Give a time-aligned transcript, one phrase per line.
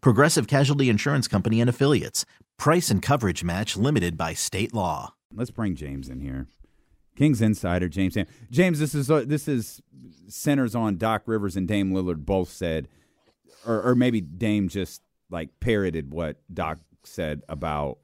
[0.00, 2.24] Progressive Casualty Insurance Company and Affiliates.
[2.58, 5.14] Price and coverage match limited by state law.
[5.34, 6.46] Let's bring James in here.
[7.16, 8.16] Kings insider James.
[8.50, 9.80] James, this is uh, this is
[10.28, 12.88] centers on Doc Rivers and Dame Lillard both said,
[13.66, 17.98] or, or maybe Dame just like parroted what Doc said about,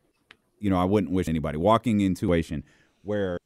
[0.59, 2.65] you know, I wouldn't wish anybody walking into a situation
[3.03, 3.39] where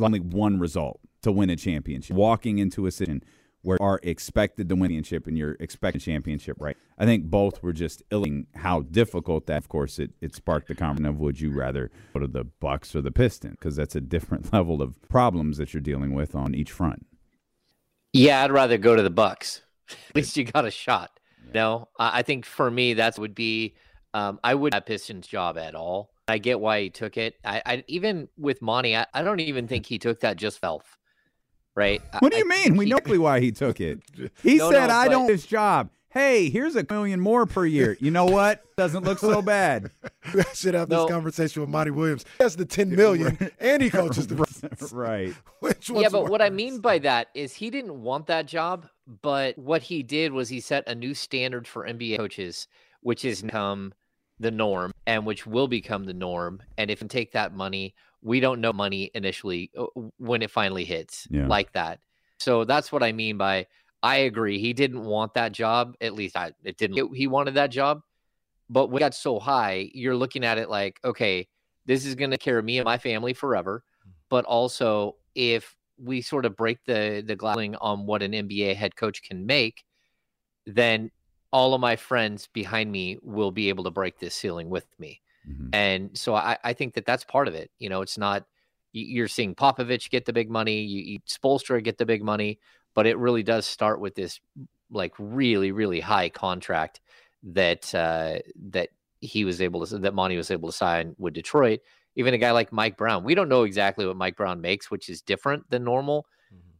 [0.00, 3.22] only one result to win a championship, walking into a situation
[3.66, 6.76] where are expected to win championship and you're expecting championship, right?
[6.98, 9.56] I think both were just illing how difficult that.
[9.56, 12.94] Of course, it, it sparked the comment of would you rather go to the Bucks
[12.94, 16.54] or the Pistons because that's a different level of problems that you're dealing with on
[16.54, 17.06] each front.
[18.12, 19.62] Yeah, I'd rather go to the Bucks.
[20.10, 21.10] At least you got a shot.
[21.52, 23.74] No, I think for me that would be.
[24.14, 26.10] Um, I wouldn't have Pistons job at all.
[26.28, 27.34] I get why he took it.
[27.44, 30.82] I, I even with Monty, I, I don't even think he took that just Felf.
[31.76, 32.02] Right?
[32.18, 32.62] What do you I mean?
[32.64, 34.00] think We know exactly why he took it.
[34.42, 37.44] He No, said, no, "I but- don't want this job." Hey, here's a million more
[37.44, 37.94] per year.
[38.00, 38.62] You know what?
[38.78, 39.90] Doesn't look so bad.
[40.34, 42.24] We should have this conversation with Monty Williams.
[42.38, 44.92] He has the 10 million and he coaches the Pistons.
[44.92, 45.32] right.
[45.60, 48.88] Which one's Yeah, but what I mean by that is he didn't want that job,
[49.22, 52.66] but what he did was he set a new standard for NBA coaches,
[53.02, 53.92] which has become
[54.38, 56.62] the norm and which will become the norm.
[56.78, 59.86] And if you take that money, we don't know money initially uh,
[60.18, 61.46] when it finally hits Yeah.
[61.46, 62.00] like that.
[62.38, 63.66] So that's what I mean by
[64.02, 64.58] I agree.
[64.58, 65.94] He didn't want that job.
[66.00, 67.14] At least I it didn't.
[67.16, 68.02] He wanted that job,
[68.68, 71.48] but when it got so high, you're looking at it like, okay,
[71.86, 73.84] this is going to care me and my family forever.
[74.28, 78.74] But also, if we sort of break the the glass ceiling on what an NBA
[78.74, 79.82] head coach can make,
[80.66, 81.10] then
[81.56, 85.22] all of my friends behind me will be able to break this ceiling with me.
[85.48, 85.70] Mhm.
[85.72, 87.70] And so I, I think that that's part of it.
[87.78, 88.44] You know, it's not
[88.92, 92.58] you're seeing Popovich get the big money, you, you Spoelstra get the big money,
[92.94, 94.38] but it really does start with this
[94.90, 97.00] like really really high contract
[97.42, 98.38] that uh,
[98.72, 98.90] that
[99.22, 101.80] he was able to that Monty was able to sign with Detroit.
[102.16, 105.08] Even a guy like Mike Brown, we don't know exactly what Mike Brown makes, which
[105.08, 106.26] is different than normal.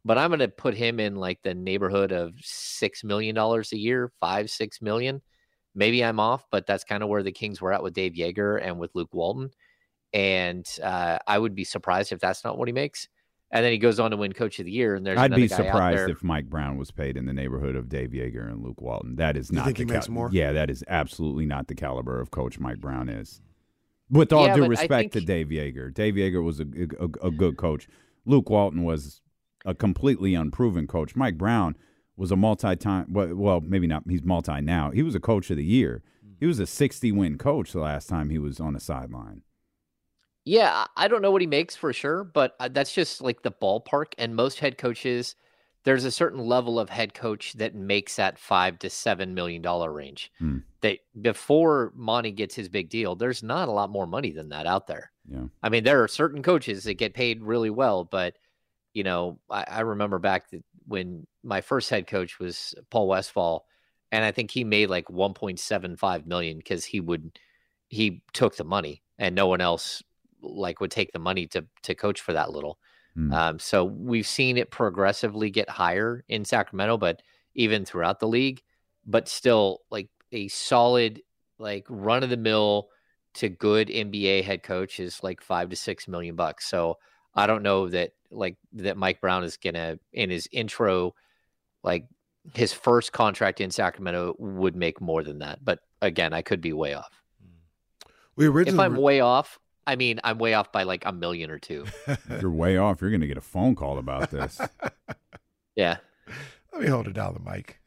[0.06, 3.76] But I'm going to put him in like the neighborhood of six million dollars a
[3.76, 5.20] year, five six million.
[5.74, 8.62] Maybe I'm off, but that's kind of where the Kings were at with Dave Joerger
[8.62, 9.50] and with Luke Walton.
[10.12, 13.08] And uh, I would be surprised if that's not what he makes.
[13.50, 14.94] And then he goes on to win Coach of the Year.
[14.94, 17.88] And there's I'd be guy surprised if Mike Brown was paid in the neighborhood of
[17.88, 19.16] Dave Joerger and Luke Walton.
[19.16, 19.64] That is You not.
[19.64, 20.30] think the he makes more?
[20.32, 23.42] Yeah, that is absolutely not the caliber of coach Mike Brown is.
[24.08, 26.66] With all Yeah, due but I respect to Dave Joerger, Dave Joerger was a,
[27.00, 27.88] a, a good coach.
[28.24, 29.20] Luke Walton was
[29.66, 31.16] a completely unproven coach.
[31.16, 31.76] Mike Brown
[32.16, 33.12] was a multi-time.
[33.12, 34.04] Well, well, maybe not.
[34.08, 34.90] He's multi now.
[34.92, 36.02] He was a coach of the year.
[36.38, 39.42] He was a 60-win coach the last time he was on the sideline.
[40.44, 43.50] Yeah, I don't know what he makes for sure, but uh, that's just like the
[43.50, 44.12] ballpark.
[44.16, 45.34] And most head coaches,
[45.82, 49.92] there's a certain level of head coach that makes that five to seven million dollar
[49.92, 50.30] range.
[50.38, 50.58] Hmm.
[50.82, 54.66] That before Monty gets his big deal, there's not a lot more money than that
[54.66, 55.10] out there.
[55.28, 55.46] Yeah.
[55.64, 58.36] I mean, there are certain coaches that get paid really well, but
[58.96, 63.66] you know, I, I remember back that when my first head coach was Paul Westphal,
[64.10, 67.38] and I think he made like 1.75 million because he would
[67.88, 70.02] he took the money and no one else
[70.40, 72.78] like would take the money to to coach for that little.
[73.14, 73.32] Hmm.
[73.34, 77.20] Um, so we've seen it progressively get higher in Sacramento, but
[77.54, 78.62] even throughout the league,
[79.04, 81.20] but still like a solid
[81.58, 82.88] like run of the mill
[83.34, 86.66] to good NBA head coach is like five to six million bucks.
[86.66, 86.96] So
[87.36, 91.14] I don't know that like that Mike Brown is gonna in his intro,
[91.82, 92.06] like
[92.54, 95.64] his first contract in Sacramento would make more than that.
[95.64, 97.22] But again, I could be way off.
[98.36, 101.50] We originally If I'm way off, I mean I'm way off by like a million
[101.50, 101.86] or two.
[102.06, 104.60] If you're way off, you're going to get a phone call about this.
[105.78, 105.98] Yeah.
[106.72, 107.78] let me hold it down, Mike.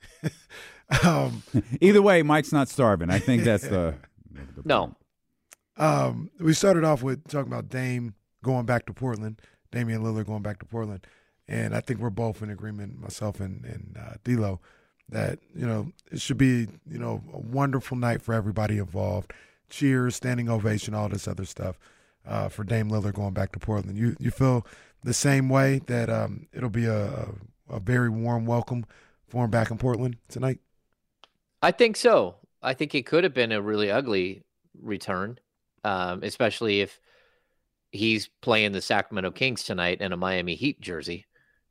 [1.04, 1.42] um,
[1.82, 3.10] Either way, Mike's not starving.
[3.10, 3.96] I think that's the,
[4.32, 4.96] the No.
[5.76, 8.14] Um, we started off with talking about Dame
[8.44, 9.42] going back to Portland,
[9.72, 11.06] Damian Lillard going back to Portland,
[11.48, 14.60] and I think we're both in agreement, myself and and uh, D'Lo,
[15.10, 19.34] that you know it should be you know a wonderful night for everybody involved.
[19.70, 21.78] Cheers, standing ovation, all this other stuff
[22.26, 23.98] uh, for Dame Lillard going back to Portland.
[23.98, 24.66] You you feel
[25.04, 27.30] the same way that um, it'll be a,
[27.70, 28.86] a very warm welcome
[29.28, 30.60] for him back in Portland tonight.
[31.62, 32.36] I think so.
[32.62, 34.44] I think it could have been a really ugly
[34.82, 35.40] return,
[35.84, 37.00] um, especially if
[37.92, 41.26] he's playing the Sacramento Kings tonight in a Miami Heat jersey.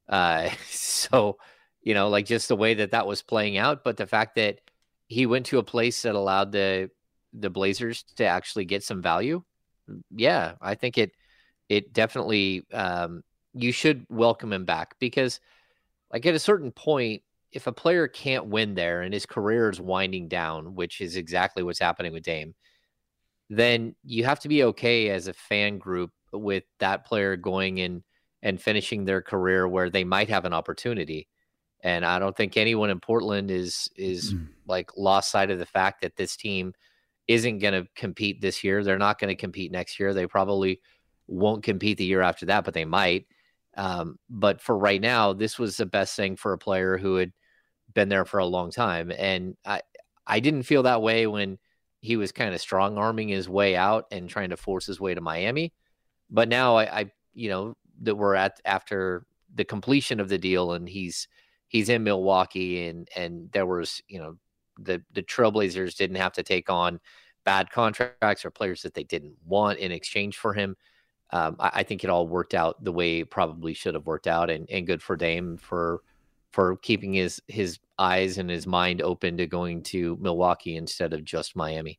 [0.09, 1.39] Uh, so,
[1.83, 4.61] you know, like just the way that that was playing out, but the fact that
[5.07, 6.91] he went to a place that allowed the
[7.35, 9.43] the Blazers to actually get some value,
[10.15, 11.13] yeah, I think it
[11.69, 13.23] it definitely um,
[13.55, 15.41] you should welcome him back because,
[16.13, 17.23] like at a certain point,
[17.53, 21.63] if a player can't win there and his career is winding down, which is exactly
[21.63, 22.55] what's happening with Dame,
[23.51, 28.03] then you have to be okay as a fan group with that player going in
[28.43, 31.29] and finishing their career where they might have an opportunity.
[31.83, 34.49] And I don't think anyone in Portland is is mm.
[34.67, 36.73] like lost sight of the fact that this team
[37.29, 38.83] isn't going to compete this year.
[38.83, 40.13] They're not going to compete next year.
[40.13, 40.81] They probably
[41.27, 43.27] won't compete the year after that, but they might.
[43.77, 47.33] Um, but for right now, this was the best thing for a player who had
[47.95, 49.13] been there for a long time.
[49.17, 49.83] And I,
[50.27, 51.59] I didn't feel that way when
[52.01, 55.15] he was kind of strong arming his way out and trying to force his way
[55.15, 55.73] to Miami.
[56.31, 60.73] But now I, I, you know, that we're at after the completion of the deal
[60.73, 61.27] and he's
[61.67, 64.37] he's in Milwaukee and and there was, you know,
[64.79, 67.01] the the Trailblazers didn't have to take on
[67.45, 70.77] bad contracts or players that they didn't want in exchange for him.
[71.31, 74.27] Um, I, I, think it all worked out the way it probably should have worked
[74.27, 76.03] out, and, and good for Dame for
[76.53, 81.25] for keeping his his eyes and his mind open to going to Milwaukee instead of
[81.25, 81.99] just Miami.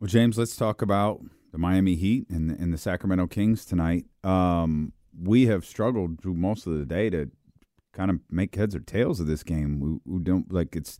[0.00, 1.20] Well, James, let's talk about
[1.52, 4.06] the Miami Heat and the, and the Sacramento Kings tonight.
[4.22, 4.92] Um,
[5.22, 7.30] we have struggled through most of the day to
[7.92, 9.80] kind of make heads or tails of this game.
[9.80, 10.98] We, we don't like it's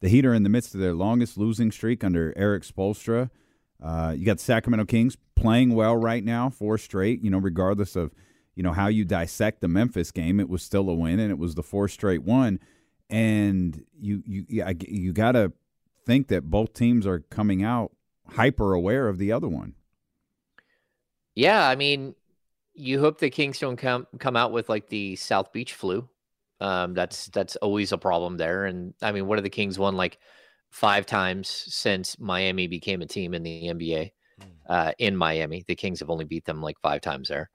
[0.00, 3.30] the Heat are in the midst of their longest losing streak under Erik Spoelstra.
[3.82, 7.22] Uh, you got Sacramento Kings playing well right now, four straight.
[7.22, 8.12] You know, regardless of
[8.58, 11.38] you know how you dissect the Memphis game, it was still a win, and it
[11.38, 12.58] was the four straight one.
[13.08, 15.52] And you you you got to
[16.04, 17.92] think that both teams are coming out
[18.26, 19.74] hyper aware of the other one.
[21.36, 22.16] Yeah, I mean,
[22.74, 26.08] you hope the Kings don't come come out with like the South Beach flu.
[26.60, 28.64] Um, that's that's always a problem there.
[28.64, 30.18] And I mean, what are the Kings won like
[30.70, 34.10] five times since Miami became a team in the NBA?
[34.40, 34.48] Hmm.
[34.68, 37.50] Uh, in Miami, the Kings have only beat them like five times there.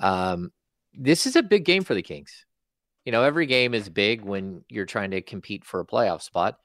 [0.00, 0.50] Um,
[0.92, 2.46] this is a big game for the Kings.
[3.04, 6.58] You know, every game is big when you're trying to compete for a playoff spot,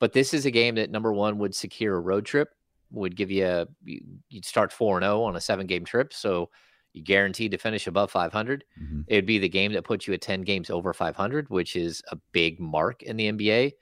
[0.00, 2.48] but this is a game that number one would secure a road trip,
[2.90, 6.12] would give you a you'd start four and zero oh on a seven game trip,
[6.12, 6.50] so
[6.96, 8.64] you guaranteed to finish above 500.
[8.82, 9.02] Mm-hmm.
[9.06, 12.16] It'd be the game that puts you at 10 games over 500, which is a
[12.32, 13.72] big mark in the NBA.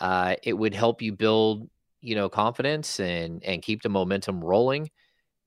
[0.00, 1.68] Uh, it would help you build,
[2.00, 4.90] you know, confidence and and keep the momentum rolling.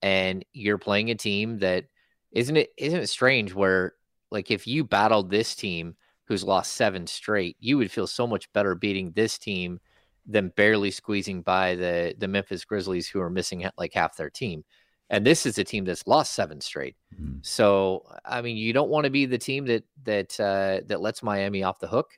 [0.04, 1.86] And you're playing a team that
[2.32, 3.94] isn't it isn't it strange where
[4.32, 5.96] like if you battled this team
[6.26, 9.80] who's lost seven straight, you would feel so much better beating this team
[10.26, 14.64] than barely squeezing by the the Memphis Grizzlies who are missing like half their team.
[15.10, 16.98] And this is a team that's lost seven straight.
[17.20, 17.46] Mm.
[17.46, 21.24] So I mean, you don't want to be the team that that uh, that lets
[21.24, 22.12] Miami off the hook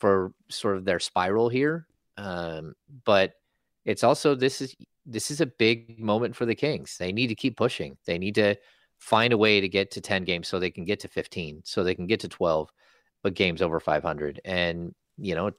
[0.00, 1.86] for sort of their spiral here.
[2.16, 2.74] Um,
[3.04, 3.34] but
[3.84, 4.74] it's also this is
[5.06, 6.96] this is a big moment for the Kings.
[6.98, 7.96] They need to keep pushing.
[8.04, 8.56] They need to
[8.98, 11.84] find a way to get to 10 games so they can get to 15, so
[11.84, 12.70] they can get to 12,
[13.22, 14.40] but games over 500.
[14.44, 15.50] And, you know,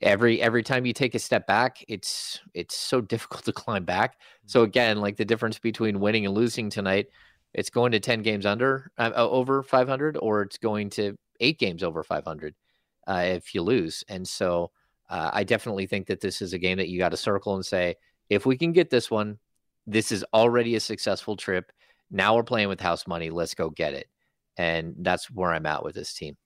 [0.00, 4.16] every every time you take a step back, it's it's so difficult to climb back.
[4.46, 7.06] So again, like the difference between winning and losing tonight,
[7.54, 11.82] it's going to 10 games under uh, over 500 or it's going to 8 games
[11.82, 12.54] over 500
[13.06, 14.04] uh, if you lose.
[14.08, 14.70] And so
[15.08, 17.64] uh, I definitely think that this is a game that you got to circle and
[17.64, 17.96] say,
[18.30, 19.38] if we can get this one,
[19.86, 21.72] this is already a successful trip.
[22.12, 23.30] Now we're playing with house money.
[23.30, 24.06] Let's go get it.
[24.58, 26.36] And that's where I'm at with this team.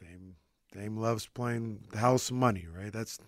[0.00, 0.36] Dame,
[0.72, 2.92] Dame loves playing house money, right?
[2.92, 3.18] That's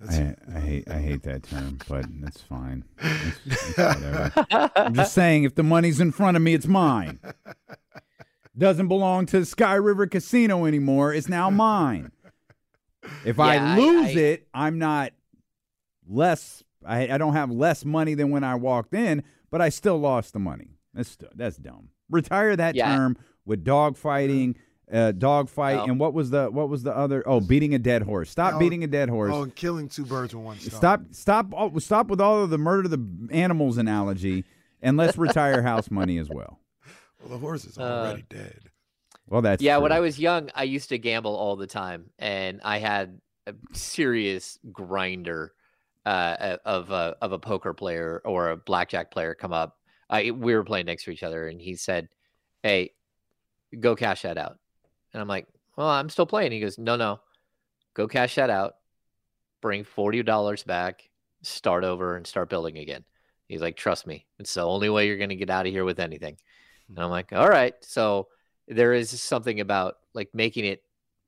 [0.00, 2.84] that's, I, I, hate I hate that term, but that's fine.
[2.98, 7.20] It's, it's I'm just saying, if the money's in front of me, it's mine.
[8.56, 11.12] Doesn't belong to Sky River Casino anymore.
[11.14, 12.10] It's now mine.
[13.24, 15.12] If yeah, I lose I, I, it, I'm not
[16.08, 16.64] less.
[16.84, 19.22] I, I don't have less money than when I walked in,
[19.52, 20.78] but I still lost the money.
[20.94, 21.90] That's that's dumb.
[22.10, 22.96] Retire that yeah.
[22.96, 23.16] term
[23.46, 24.56] with dog fighting.
[24.92, 25.84] uh, dog fight, Oh.
[25.84, 27.22] and what was the what was the other?
[27.26, 28.28] Oh, beating a dead horse.
[28.30, 29.32] Stop Oh, beating a dead horse.
[29.32, 30.76] Oh, and killing two birds with one stone.
[30.76, 34.44] Stop, stop, oh, stop with all of the murder the animals analogy,
[34.82, 36.58] and let's retire house money as well.
[37.20, 38.70] Well, the horse is Uh, already dead.
[39.28, 39.92] Well, that's yeah, when.
[39.92, 44.58] I was young, I used to gamble all the time, and I had a serious
[44.70, 45.52] grinder
[46.04, 49.78] uh, of a of a poker player or a blackjack player come up.
[50.10, 52.08] I we were playing next to each other, and he said,
[52.62, 52.92] "Hey,
[53.78, 54.58] go cash that out."
[55.12, 57.20] And I'm like, "Well, I'm still playing." He goes, "No, no,
[57.94, 58.74] go cash that out.
[59.60, 61.08] Bring forty dollars back.
[61.42, 63.04] Start over and start building again."
[63.48, 65.84] He's like, "Trust me, it's the only way you're going to get out of here
[65.84, 66.36] with anything."
[66.88, 68.28] And I'm like, "All right." So
[68.68, 70.82] there is something about like making it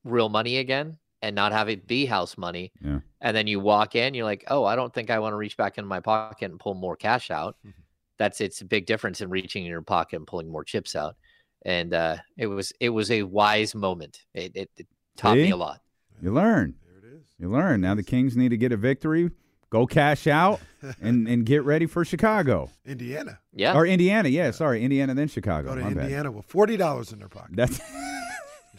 [0.05, 2.71] real money again and not have it be house money.
[2.85, 3.01] Yeah.
[3.23, 5.57] And then you walk in, you're like, oh, I don't think I want to reach
[5.57, 7.57] back in my pocket and pull more cash out.
[7.67, 7.73] Mhm.
[8.19, 11.17] That's it's a big difference in reaching in your pocket and pulling more chips out.
[11.65, 14.21] And uh, it was it was a wise moment.
[14.35, 15.81] It, it, it taught me a lot.
[16.23, 17.25] you learn, There it is.
[17.39, 17.81] you learn.
[17.81, 19.31] Now the Kings need to get a victory,
[19.71, 20.61] go cash out,
[21.01, 23.41] and and get ready for Chicago Indiana.
[23.53, 23.75] Yeah.
[23.75, 24.29] or Indiana.
[24.29, 25.71] Yeah, sorry, Indiana then Chicago.
[25.71, 26.03] Go to My bad.
[26.05, 27.57] Indiana with forty dollars in their pocket.
[27.57, 27.81] That's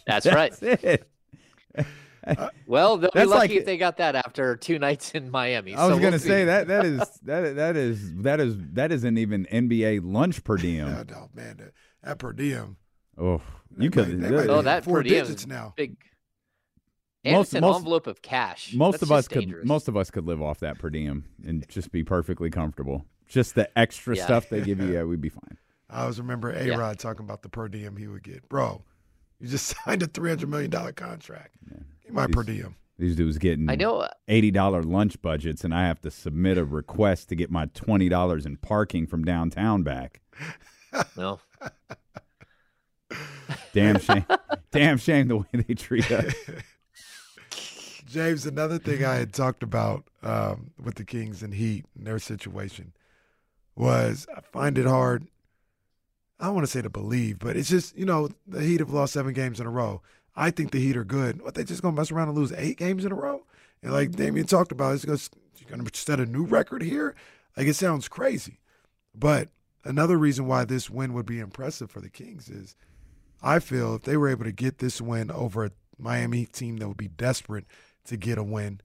[0.06, 0.52] That's right.
[0.60, 1.08] that's it.
[2.66, 5.74] Well, they'll That's be lucky like- if they got that after two nights in Miami.
[5.74, 8.92] I was So gonna we'll say that that is that that is that is that
[8.92, 11.06] isn't even NBA lunch per Yeah, diem.
[11.10, 12.76] no, man, that, that per diem.
[13.18, 13.40] Oh,
[13.78, 14.18] you could.
[14.20, 15.74] might- Oh, be that four per diem digits now.
[15.76, 15.96] big.
[17.24, 18.72] And Most- it's an most- envelope of cash.
[18.74, 21.24] most That's of us just could most of us could live off that per diem
[21.44, 23.04] and just be perfectly comfortable.
[23.28, 24.24] Just the extra Yeah.
[24.24, 25.58] stuff they give you, yeah, we'd be fine.
[25.90, 26.76] I always remember A Yeah.
[26.76, 28.48] Rod talking about the per diem he would get.
[28.48, 28.84] Bro,
[29.40, 31.56] you just signed a three hundred million dollar contract.
[31.68, 31.80] Get
[32.10, 32.74] my per diem.
[32.98, 33.98] These dudes getting I know.
[34.00, 37.66] uh, eighty dollar lunch budgets, and I have to submit a request to get my
[37.66, 40.20] twenty dollars in parking from downtown back.
[41.16, 41.40] No,
[43.72, 44.24] Damn shame!
[44.70, 46.32] damn shame the way they treat us.
[48.06, 52.18] James, another thing I had talked about um, with the Kings and Heat and their
[52.18, 52.92] situation
[53.74, 55.26] was I find it hard.
[56.40, 58.90] I don't want to say to believe, but it's just you know the Heat have
[58.90, 60.00] lost seven games in a row.
[60.36, 61.42] I think the Heat are good.
[61.42, 63.44] What they just gonna mess around and lose eight games in a row?
[63.82, 65.18] And like Damian talked about, it's gonna
[65.68, 67.14] gonna set a new record here.
[67.56, 68.60] Like it sounds crazy,
[69.14, 69.48] but
[69.84, 72.76] another reason why this win would be impressive for the Kings is
[73.42, 76.88] I feel if they were able to get this win over a Miami team that
[76.88, 77.64] would be desperate
[78.04, 78.80] to get a win,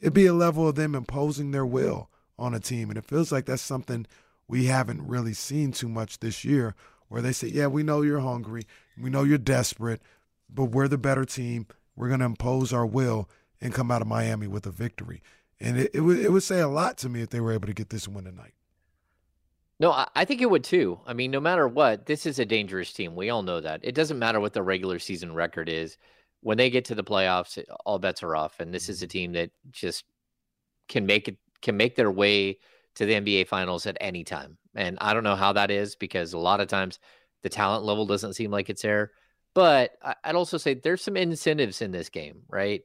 [0.00, 2.88] it'd be a level of them imposing their will on a team.
[2.88, 4.06] And it feels like that's something
[4.46, 6.74] we haven't really seen too much this year,
[7.08, 8.64] where they say, Yeah, we know you're hungry,
[9.00, 10.02] we know you're desperate,
[10.52, 11.66] but we're the better team.
[11.96, 13.28] We're going to impose our will
[13.60, 15.22] and come out of Miami with a victory.
[15.60, 17.66] And it, it, would, it would say a lot to me if they were able
[17.66, 18.54] to get this win tonight.
[19.80, 21.00] no, I, I think it would too.
[21.06, 23.16] I mean, no matter what, this is a dangerous team.
[23.16, 23.80] We all know that.
[23.82, 25.96] It doesn't matter what the regular season record is.
[26.40, 28.60] When they get to the playoffs, all bets are off.
[28.60, 29.10] And this is a mm-hmm.
[29.10, 30.04] team that just
[30.88, 32.58] can make it can make their way
[32.94, 34.56] to the NBA finals at any time.
[34.74, 37.00] And I don't know how that is because a lot of times
[37.42, 39.12] the talent level doesn't seem like it's there.
[39.58, 42.82] But I'd also say there's some incentives in this game, right?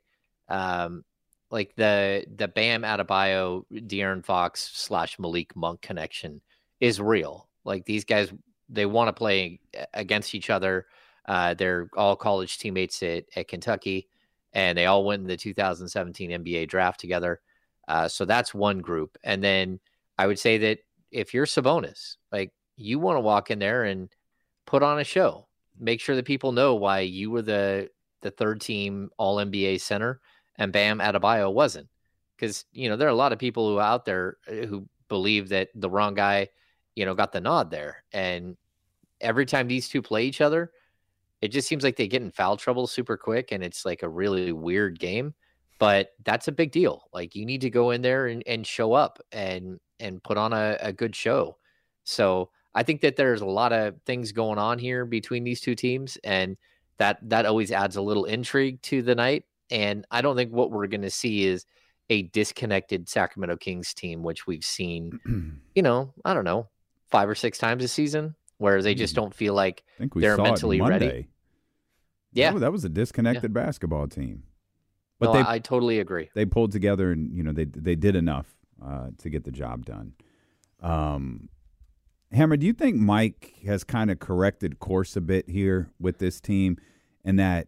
[0.49, 1.05] Um,
[1.51, 6.41] like the the Bam Adebayo, De'Aaron Fox slash Malik Monk connection
[6.79, 7.47] is real.
[7.63, 8.33] Like these guys,
[8.69, 9.59] they want to play
[9.93, 10.87] against each other.
[11.27, 14.07] Uh, they're all college teammates at, at Kentucky,
[14.51, 17.39] and they all went in the 2017 NBA draft together.
[17.87, 19.15] Uh, so that's one group.
[19.23, 19.79] And then
[20.17, 20.79] I would say that
[21.11, 24.09] if you're Sabonis, like you want to walk in there and
[24.65, 25.45] put on a show,
[25.83, 27.89] make sure that people know why you were the
[28.21, 30.21] the third team All NBA center
[30.55, 31.87] and Bam Adebayo wasn't.
[32.35, 35.49] Because you know there are a lot of people who out there uh, who believe
[35.49, 36.47] that the wrong guy,
[36.95, 38.03] you know, got the nod there.
[38.11, 38.57] And
[39.21, 40.71] every time these two play each other,
[41.41, 44.09] it just seems like they get in foul trouble super quick, and it's like a
[44.09, 45.33] really weird game.
[45.79, 47.09] But that's a big deal.
[47.13, 50.53] Like you need to go in there and, and show up and and put on
[50.53, 51.57] a, a good show.
[52.05, 55.75] So I think that there's a lot of things going on here between these two
[55.75, 56.57] teams, and
[56.97, 59.45] that that always adds a little intrigue to the night.
[59.69, 61.65] And I don't think what we're going to see is
[62.09, 66.67] a disconnected Sacramento Kings team, which we've seen, you know, I don't know,
[67.09, 70.21] five or six times a season, where they just don't feel like, I think we
[70.21, 71.27] They're mentally ready.
[72.33, 72.47] Yeah.
[72.47, 74.43] that was, that was a disconnected basketball team.
[75.19, 76.29] But no, they I, I totally agree.
[76.33, 78.47] they pulled together and you know they they did enough
[78.83, 80.13] uh, to get the job done.
[80.81, 81.47] Um,
[82.33, 86.41] Hammer, do you think Mike has kind of corrected course a bit here with this
[86.41, 86.77] team,
[87.23, 87.67] and that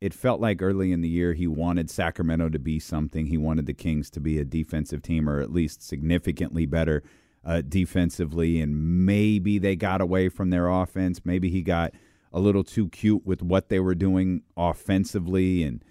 [0.00, 3.26] it felt like early in the year he wanted Sacramento to be something.
[3.26, 7.02] He wanted the Kings to be a defensive team, or at least significantly better
[7.44, 11.20] uh, defensively, and maybe they got away from their offense.
[11.24, 11.92] Maybe he got
[12.32, 15.82] a little too cute with what they were doing offensively and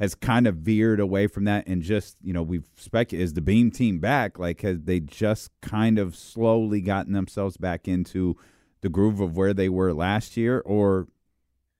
[0.00, 3.40] has kind of veered away from that and just you know we've speculated is the
[3.40, 8.34] beam team back like has they just kind of slowly gotten themselves back into
[8.80, 11.06] the groove of where they were last year or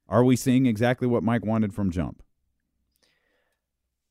[0.09, 2.23] are we seeing exactly what mike wanted from jump?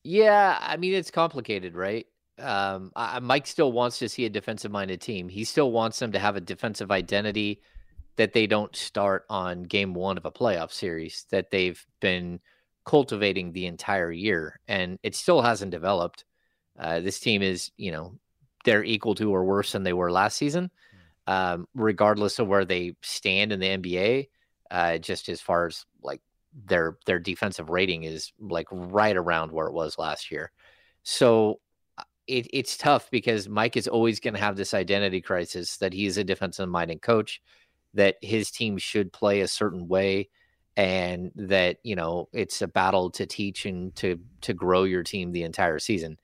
[0.04, 2.08] Yeah i mean it's complicated right?
[2.39, 5.30] Um, I, mike still wants to see a defensive minded team.
[5.30, 7.62] He still wants them to have a defensive identity
[8.16, 12.39] that they don't start on game one of a playoff series that they've been
[12.89, 16.25] cultivating the entire year, and it still hasn't developed.
[16.79, 18.15] Uh, this team is, you know,
[18.65, 20.72] they're equal to or worse than they were last season,
[21.27, 24.29] um, regardless of where they stand in the NBA.
[24.72, 26.19] Uh, just as far as like
[26.65, 30.51] their their defensive rating is like right around where it was last year.
[31.03, 31.60] So
[31.96, 35.93] uh, it, it's tough because Mike is always going to have this identity crisis that
[35.93, 37.39] he's a defensive minded coach,
[37.93, 40.29] that his team should play a certain way
[40.80, 45.34] and that you know it's a battle to teach and to to grow your team
[45.34, 46.18] the entire season.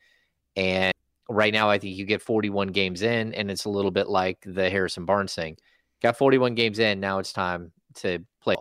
[0.56, 0.94] And
[1.28, 4.38] right now i think you get 41 games in and it's a little bit like
[4.46, 5.58] the harrison barnes thing.
[6.02, 8.56] Got 41 games in now it's time to play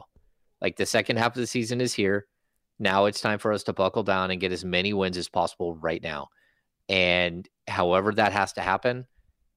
[0.60, 2.26] like the second half of the season is here.
[2.80, 5.76] Now it's time for us to buckle down and get as many wins as possible
[5.76, 6.28] right now.
[6.88, 9.06] And however that has to happen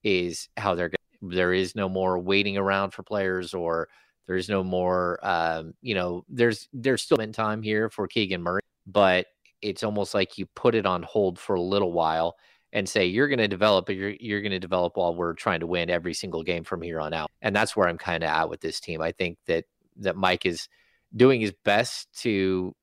[0.04, 0.92] is how they're
[1.24, 3.88] there is no more waiting around for players or
[4.28, 9.28] there's no more, um, you know, there's there's still time here for Keegan Murray, but
[9.62, 12.36] it's almost like you put it on hold for a little while
[12.74, 15.62] and say you're going to develop, but you're you're going to develop while we're trying
[15.62, 17.32] to win every single game from here on out.
[17.42, 19.02] And that's where I'm kind of at with this team.
[19.02, 19.66] I think that
[19.98, 20.68] that Mike is
[21.16, 22.76] doing his best to,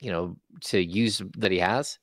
[0.00, 1.98] you know, to use that he has,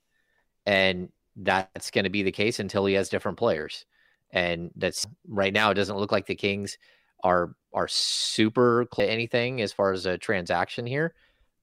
[0.65, 3.85] and that's going to be the case until he has different players.
[4.31, 5.71] And that's right now.
[5.71, 6.77] It doesn't look like the Kings
[7.23, 11.13] are are super anything as far as a transaction here,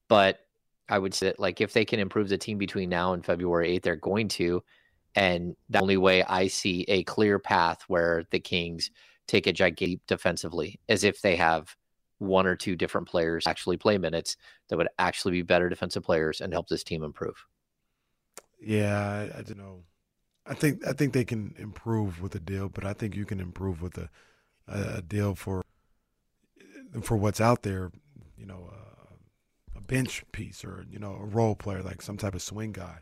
[0.09, 0.39] but
[0.89, 3.79] I would say that like if they can improve the team between now and February
[3.79, 4.63] 8th, they're going to.
[5.15, 8.91] And the only way I see a clear path where the Kings
[9.27, 11.75] take a gigantic defensively as if they have
[12.17, 16.41] one or two different players actually play minutes that would actually be better defensive players
[16.41, 17.45] and help this team improve.
[18.61, 19.83] Yeah, I, I don't know.
[20.45, 23.39] I think I think they can improve with a deal, but I think you can
[23.39, 24.09] improve with a
[24.67, 25.63] a, deal for
[27.01, 27.91] for what's out there,
[28.37, 29.15] you know, uh,
[29.77, 32.99] a bench piece or you know a role player like some type of swing guy.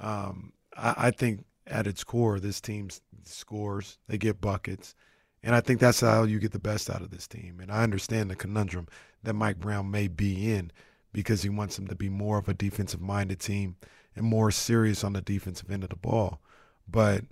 [0.00, 2.88] Um, I, I, think at its core, this team
[3.24, 4.94] scores, they get buckets,
[5.42, 7.60] and I think that's how you get the best out of this team.
[7.60, 8.88] And I understand the conundrum
[9.22, 10.72] that Mike Brown may be in
[11.12, 13.76] because he wants them to be more of a defensive-minded team
[14.16, 16.40] and more serious on the defensive end of the ball,
[16.88, 17.24] but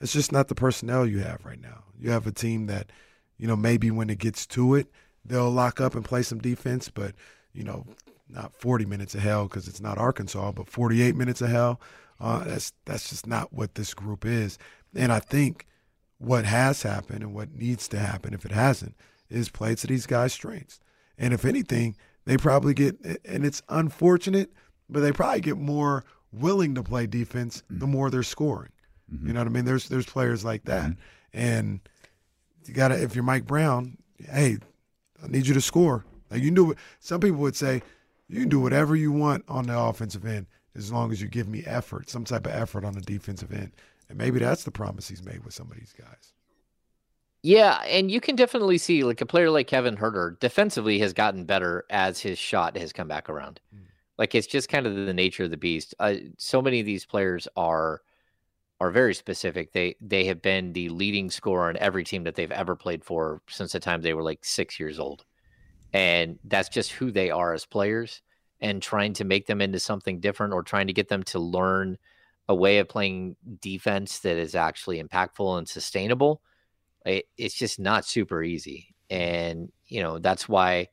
[0.00, 1.84] it's just not the personnel you have right now.
[1.98, 2.90] You have a team that
[3.38, 4.90] you know, maybe when it gets to it,
[5.24, 7.14] they'll lock up and play some defense, but,
[7.52, 7.86] you know,
[8.28, 11.80] not 40 minutes of hell because it's not Arkansas, but 48 minutes of hell.
[12.18, 14.58] Uh, that's that's just not what this group is.
[14.94, 15.66] And I think
[16.18, 18.96] what has happened and what needs to happen, if it hasn't,
[19.28, 20.80] is play to these guys' strengths.
[21.18, 24.50] And if anything, they probably get, and it's unfortunate,
[24.88, 27.92] but they probably get more willing to play defense the mm-hmm.
[27.92, 28.72] more they're scoring.
[29.12, 29.28] Mm-hmm.
[29.28, 29.64] You know what I mean?
[29.64, 31.38] There's there's players like that, mm-hmm.
[31.38, 31.80] and
[32.64, 34.58] you gotta if you're Mike Brown, hey,
[35.22, 36.04] I need you to score.
[36.30, 36.78] Like you can do it.
[37.00, 37.82] Some people would say
[38.28, 41.48] you can do whatever you want on the offensive end as long as you give
[41.48, 43.72] me effort, some type of effort on the defensive end.
[44.08, 46.32] And maybe that's the promise he's made with some of these guys.
[47.42, 51.44] Yeah, and you can definitely see like a player like Kevin Huerter defensively has gotten
[51.44, 53.60] better as his shot has come back around.
[53.74, 53.82] Mm.
[54.18, 55.94] Like it's just kind of the nature of the beast.
[55.98, 58.02] Uh, so many of these players are
[58.80, 59.72] are very specific.
[59.72, 63.40] They they have been the leading scorer on every team that they've ever played for
[63.48, 65.24] since the time they were like six years old,
[65.92, 68.22] and that's just who they are as players.
[68.58, 71.98] And trying to make them into something different, or trying to get them to learn
[72.48, 76.40] a way of playing defense that is actually impactful and sustainable,
[77.04, 78.94] it, it's just not super easy.
[79.10, 80.88] And you know that's why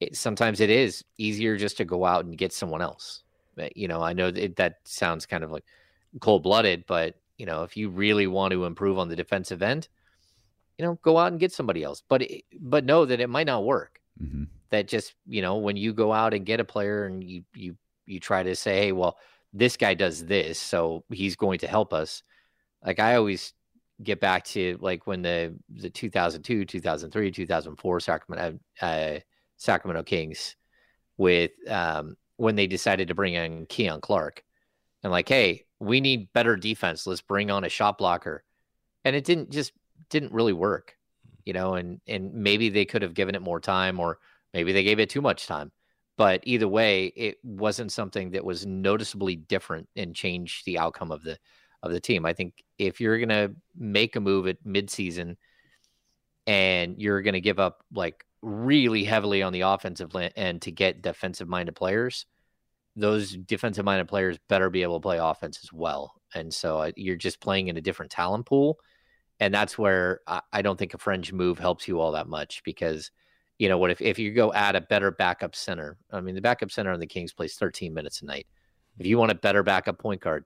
[0.00, 3.22] it, sometimes it is easier just to go out and get someone else.
[3.76, 5.64] You know, I know that, that sounds kind of like
[6.20, 9.88] cold blooded, but you know, if you really want to improve on the defensive end,
[10.78, 12.00] you know, go out and get somebody else.
[12.08, 12.22] But
[12.60, 14.00] but know that it might not work.
[14.22, 14.44] Mm-hmm.
[14.70, 17.76] That just you know, when you go out and get a player and you you
[18.06, 19.18] you try to say, hey, well,
[19.52, 22.22] this guy does this, so he's going to help us.
[22.86, 23.54] Like I always
[24.00, 29.18] get back to like when the the 2002, 2003, 2004 Sacramento uh,
[29.56, 30.54] Sacramento Kings
[31.16, 34.44] with um, when they decided to bring in Keon Clark
[35.02, 37.06] and like, hey, we need better defense.
[37.06, 38.44] Let's bring on a shot blocker.
[39.04, 39.72] And it didn't just
[40.10, 40.96] didn't really work,
[41.44, 44.18] you know, and and maybe they could have given it more time or
[44.52, 45.72] Maybe they gave it too much time.
[46.18, 51.22] But either way, it wasn't something that was noticeably different and changed the outcome of
[51.22, 51.38] the
[51.82, 52.24] of the team.
[52.24, 55.36] I think if you're gonna make a move at midseason
[56.46, 61.48] and you're gonna give up like really heavily on the offensive end to get defensive
[61.48, 62.26] minded players,
[62.96, 66.14] those defensive minded players better be able to play offense as well.
[66.34, 68.78] And so uh, you're just playing in a different talent pool.
[69.40, 72.62] And that's where I, I don't think a fringe move helps you all that much
[72.64, 73.10] because,
[73.58, 75.96] you know, what if, if you go add a better backup center?
[76.10, 78.46] I mean, the backup center on the Kings plays 13 minutes a night.
[78.98, 80.44] If you want a better backup point guard,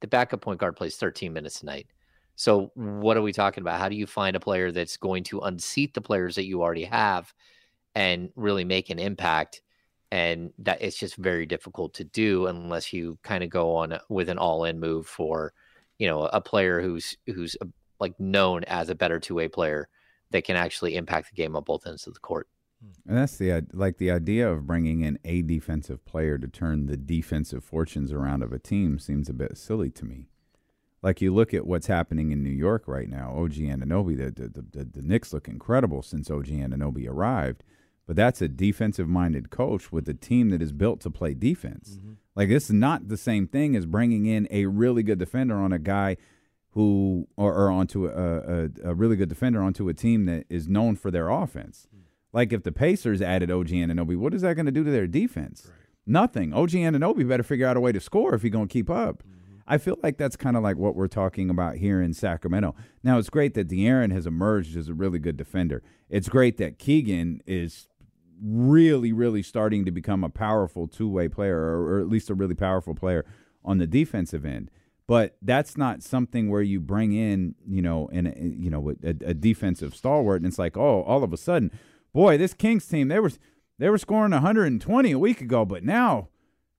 [0.00, 1.88] the backup point guard plays 13 minutes a night.
[2.36, 3.80] So what are we talking about?
[3.80, 6.84] How do you find a player that's going to unseat the players that you already
[6.84, 7.34] have
[7.96, 9.60] and really make an impact?
[10.10, 14.28] And that it's just very difficult to do unless you kind of go on with
[14.28, 15.52] an all-in move for
[15.98, 17.68] you know a player who's who's a, uh,
[18.00, 19.88] like known as a better two-way player
[20.30, 22.46] that can actually impact the game on both ends of the court.
[23.08, 26.96] And that's the like the idea of bringing in a defensive player to turn the
[26.96, 30.28] defensive fortunes around of a team seems a bit silly to me.
[31.02, 34.64] Like you look at what's happening in New York right now, OG Anunoby, the the,
[34.70, 37.64] the, the Knicks look incredible since OG Anunoby arrived
[38.08, 41.98] but that's a defensive minded coach with a team that is built to play defense.
[41.98, 42.12] Mm-hmm.
[42.34, 45.74] Like this is not the same thing as bringing in a really good defender on
[45.74, 46.16] a guy
[46.70, 50.68] who or, or onto a, a, a, really good defender onto a team that is
[50.68, 51.86] known for their offense.
[51.88, 52.04] Mm-hmm.
[52.32, 55.06] Like if the Pacers added OG Anunoby, what is that going to do to their
[55.06, 55.64] defense?
[55.66, 55.74] Right.
[56.06, 56.54] Nothing.
[56.54, 59.22] OG Anunoby better figure out a way to score if he's going to keep up.
[59.22, 59.34] Mm-hmm.
[59.66, 62.74] I feel like that's kind of like what we're talking about here in Sacramento.
[63.02, 65.82] Now it's great that De'Aaron has emerged as a really good defender.
[66.08, 67.86] It's great that Keegan is
[68.42, 72.34] really, really starting to become a powerful two way player, or, or, at least a
[72.34, 73.24] really powerful player
[73.64, 74.70] on the defensive end.
[75.06, 79.08] But that's not something where you bring in, you know, in a, you know a,
[79.08, 81.70] a defensive stalwart, and it's like, oh, all of a sudden,
[82.12, 83.32] boy, this Kings team they were
[83.78, 86.28] they were scoring 120 a week ago, but now,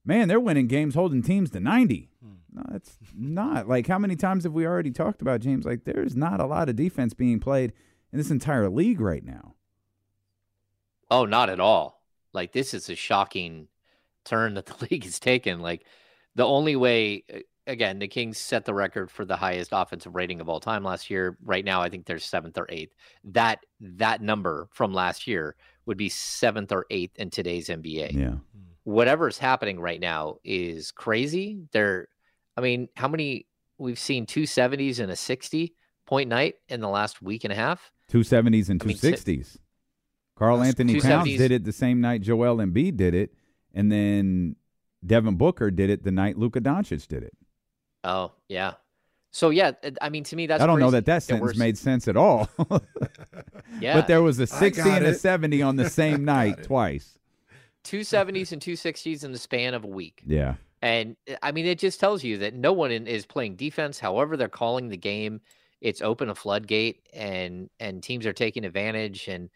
[0.04, 2.10] man, they're winning games holding teams to 90.
[2.22, 2.30] Hmm.
[2.52, 3.68] No, it's not.
[3.68, 5.64] Like, how many times have we already talked about James?
[5.64, 7.72] Like, there's not a lot of defense being played
[8.12, 9.54] in this entire league right now.
[11.10, 12.02] Oh, not at all.
[12.32, 13.68] Like this is a shocking
[14.24, 15.60] turn that the league has taken.
[15.60, 15.84] Like
[16.34, 17.24] the only way
[17.66, 21.10] again, the Kings set the record for the highest offensive rating of all time last
[21.10, 21.38] year.
[21.44, 22.94] Right now, I think they're seventh or eighth.
[23.24, 28.12] That that number from last year would be seventh or eighth in today's NBA.
[28.12, 28.34] Yeah.
[28.84, 31.62] Whatever's happening right now is crazy.
[31.72, 32.08] They're
[32.56, 33.46] I mean, how many
[33.78, 35.74] we've seen two seventies and a sixty
[36.06, 37.92] point night in the last week and a half?
[38.08, 39.58] Two seventies and two sixties.
[40.40, 43.34] Karl-Anthony Towns did it the same night Joel Embiid did it,
[43.74, 44.56] and then
[45.04, 47.36] Devin Booker did it the night Luka Doncic did it.
[48.04, 48.72] Oh yeah.
[49.32, 50.86] So yeah, I mean to me that's I don't crazy.
[50.86, 52.48] know that that sentence made sense at all.
[53.80, 57.18] yeah, but there was a sixty and a seventy on the same night twice.
[57.84, 60.22] Two seventies and two sixties in the span of a week.
[60.26, 64.00] Yeah, and I mean it just tells you that no one is playing defense.
[64.00, 65.42] However, they're calling the game.
[65.82, 69.50] It's open a floodgate, and and teams are taking advantage and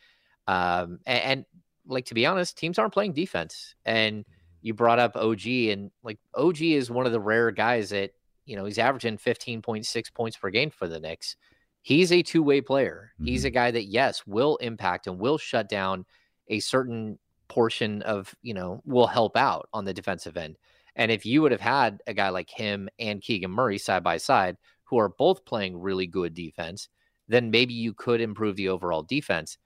[0.46, 1.44] um, and, and,
[1.86, 3.74] like to be honest, teams aren't playing defense.
[3.84, 4.24] And
[4.62, 8.12] you brought up OG, and like OG is one of the rare guys that
[8.46, 11.36] you know he's averaging 15.6 points per game for the Knicks.
[11.82, 13.12] He's a two way player.
[13.14, 13.26] Mm-hmm.
[13.26, 16.06] He's a guy that yes will impact and will shut down
[16.48, 20.56] a certain portion of you know will help out on the defensive end.
[20.96, 24.16] And if you would have had a guy like him and Keegan Murray side by
[24.16, 26.88] side, who are both playing really good defense,
[27.28, 29.58] then maybe you could improve the overall defense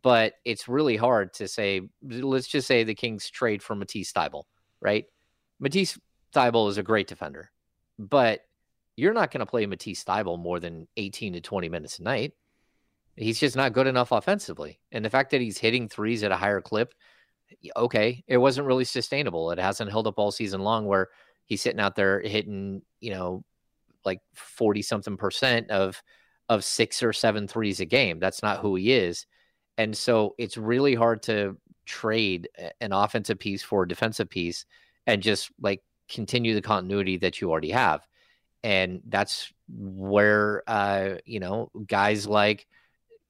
[0.00, 1.82] but it's really hard to say.
[2.02, 4.44] Let's just say the Kings trade for Matisse Thybulle,
[4.80, 5.04] right?
[5.60, 5.98] Matisse
[6.34, 7.50] Thybulle is a great defender,
[7.98, 8.40] but
[8.96, 12.32] you're not going to play Matisse Thybulle more than 18 to 20 minutes a night.
[13.16, 14.80] He's just not good enough offensively.
[14.90, 16.94] And the fact that he's hitting threes at a higher clip,
[17.76, 19.50] okay, it wasn't really sustainable.
[19.50, 21.08] It hasn't held up all season long where
[21.44, 23.44] he's sitting out there hitting, you know,
[24.04, 26.02] like 40 something percent of
[26.48, 28.18] of six or seven threes a game.
[28.18, 29.26] That's not who he is.
[29.78, 31.56] And so it's really hard to
[31.86, 32.48] trade
[32.80, 34.64] an offensive piece for a defensive piece
[35.06, 38.06] and just like continue the continuity that you already have.
[38.62, 42.66] And that's where uh, you know, guys like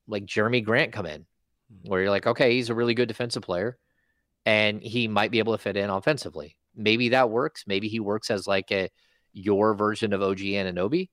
[0.07, 1.25] like Jerami Grant come in,
[1.71, 1.89] hmm.
[1.89, 3.79] where you're like, okay, he's a really good defensive player
[4.45, 6.57] and he might be able to fit in offensively.
[6.75, 7.65] Maybe that works.
[7.67, 8.89] Maybe he works as like a
[9.33, 11.09] your version of OG Anunoby,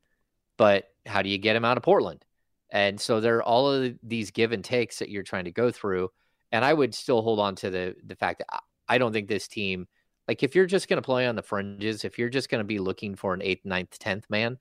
[0.58, 2.24] but how do you get him out of Portland?
[2.72, 5.72] And so there are all of these give and takes that you're trying to go
[5.72, 6.10] through.
[6.52, 9.48] And I would still hold on to the the fact that I don't think this
[9.48, 9.88] team,
[10.28, 12.68] like if you're just going to play on the fringes, if you're just going to
[12.68, 14.58] be looking for an eighth, ninth, tenth man,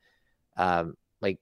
[0.56, 1.38] um, like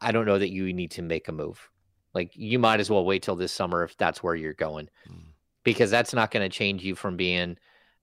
[0.00, 1.70] I don't know that you need to make a move.
[2.14, 4.88] Like you might as well wait till this summer if that's where you're going.
[5.08, 5.32] Mm.
[5.64, 7.56] because that's not going to change you from being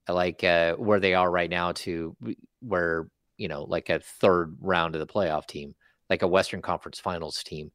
[0.08, 2.16] like uh, where they are right now to
[2.62, 5.76] where you know like a third round of the playoff team,
[6.10, 7.72] like a Western Conference Finals team.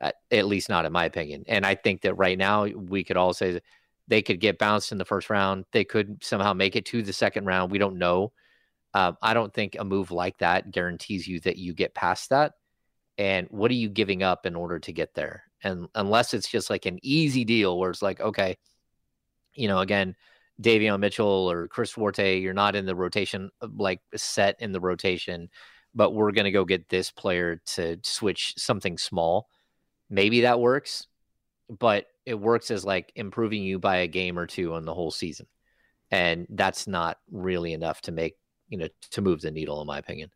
[0.00, 1.42] Uh, at least not in my opinion.
[1.48, 3.60] And I think that right now we could all say
[4.08, 5.64] they could get bounced in the first round.
[5.72, 7.72] They could somehow make it to the second round.
[7.72, 8.32] We don't know.
[8.92, 12.52] Uh, I don't think a move like that guarantees you that you get past that.
[13.16, 15.44] And what are you giving up in order to get there?
[15.62, 18.58] And unless it's just like an easy deal where it's like, okay,
[19.54, 20.14] you know, again,
[20.60, 25.48] Davion Mitchell or Chris Duarte, you're not in the rotation, like set in the rotation,
[25.94, 29.48] but we're going to go get this player to switch something small
[30.10, 31.06] maybe that works,
[31.78, 35.10] but it works as like improving you by a game or two on the whole
[35.10, 35.46] season.
[36.10, 38.36] And that's not really enough to make,
[38.68, 40.30] you know, to move the needle, in my opinion.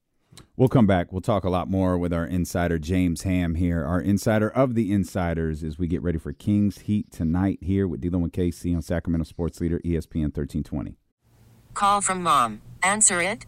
[0.56, 1.12] We'll come back.
[1.12, 4.92] We'll talk a lot more with our insider, James Ham, here, our insider of the
[4.92, 8.82] insiders, as we get ready for Kings Heat tonight here with Dylan with KC on
[8.82, 10.96] Sacramento Sports Leader, ESPN 1320.
[11.74, 12.62] Call from mom.
[12.82, 13.46] Answer it.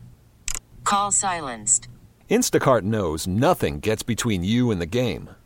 [0.84, 1.88] Call silenced.
[2.30, 5.30] Instacart knows nothing gets between you and the game.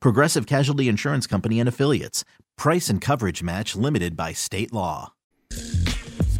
[0.00, 2.24] Progressive Casualty Insurance Company and Affiliates.
[2.56, 5.12] Price and coverage match limited by state law.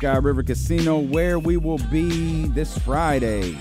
[0.02, 3.52] Sky River Casino, where we will be this Friday.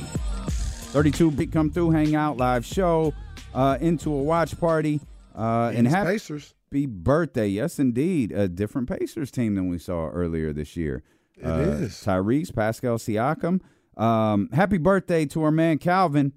[0.92, 3.14] 32 beat come through, hang out, live show,
[3.54, 5.00] uh, into a watch party,
[5.36, 6.54] uh, and happy Pacers.
[6.72, 7.48] birthday.
[7.48, 8.32] Yes, indeed.
[8.32, 11.04] A different Pacers team than we saw earlier this year.
[11.38, 11.94] It uh, is.
[11.94, 13.62] Tyrese, Pascal Siakam.
[13.96, 16.34] Um, happy birthday to our man Calvin.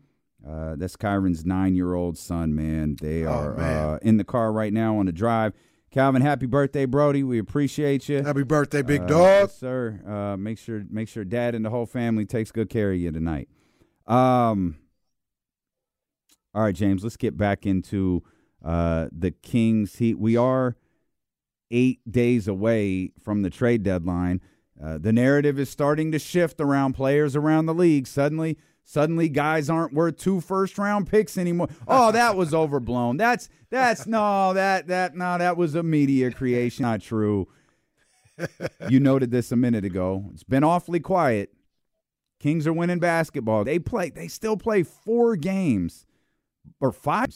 [0.47, 2.55] Uh, that's Kyron's nine-year-old son.
[2.55, 3.89] Man, they Oh, are man.
[3.89, 5.53] Uh, in the car right now on the drive.
[5.91, 7.23] Calvin, happy birthday, Brody.
[7.23, 8.23] We appreciate you.
[8.23, 9.21] Happy birthday, big Uh, dog.
[9.43, 10.01] yes, sir.
[10.07, 13.11] Uh, make sure make sure Dad and the whole family takes good care of you
[13.13, 13.49] tonight.
[14.07, 14.77] Um.
[16.55, 17.03] All right, James.
[17.03, 18.23] Let's get back into
[18.65, 19.97] uh, the Kings.
[19.97, 20.19] Heat.
[20.19, 20.77] We are
[21.71, 24.41] eight days away from the trade deadline.
[24.83, 28.07] Uh, the narrative is starting to shift around players around the league.
[28.07, 31.69] Suddenly, suddenly, guys aren't worth two first round picks anymore.
[31.89, 33.17] Oh, that was overblown.
[33.17, 36.83] That's that's no that that no that was a media creation.
[36.83, 37.49] Not true.
[38.89, 40.25] You noted this a minute ago.
[40.33, 41.51] It's been awfully quiet.
[42.41, 43.65] Kings are winning basketball.
[43.65, 44.11] They play.
[44.11, 46.05] They still play four games
[46.81, 47.33] or five.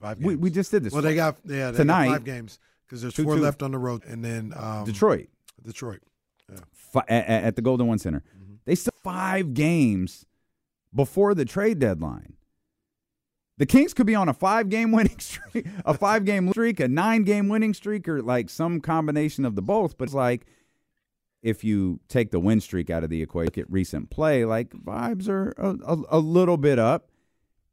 [0.00, 0.40] Five We, games.
[0.40, 0.92] we just did this.
[0.92, 2.06] well, they got yeah they Tonight.
[2.06, 3.42] got five games because there's Two- four two.
[3.42, 5.28] left on the road, and then um, Detroit.
[5.62, 6.00] Detroit.
[6.72, 8.22] fi- at, at the Golden One Center.
[8.64, 10.24] They still five games
[10.94, 12.34] before the trade deadline.
[13.58, 16.88] The Kings could be on a five game winning streak, a five game streak, a
[16.88, 19.98] nine game winning streak, or like some combination of the both.
[19.98, 20.46] But it's like
[21.42, 24.70] if you take the win streak out of the equation, look at recent play, like
[24.70, 27.10] vibes are a, a, a little bit up.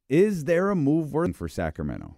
[0.07, 2.15] Is there a move working for Sacramento?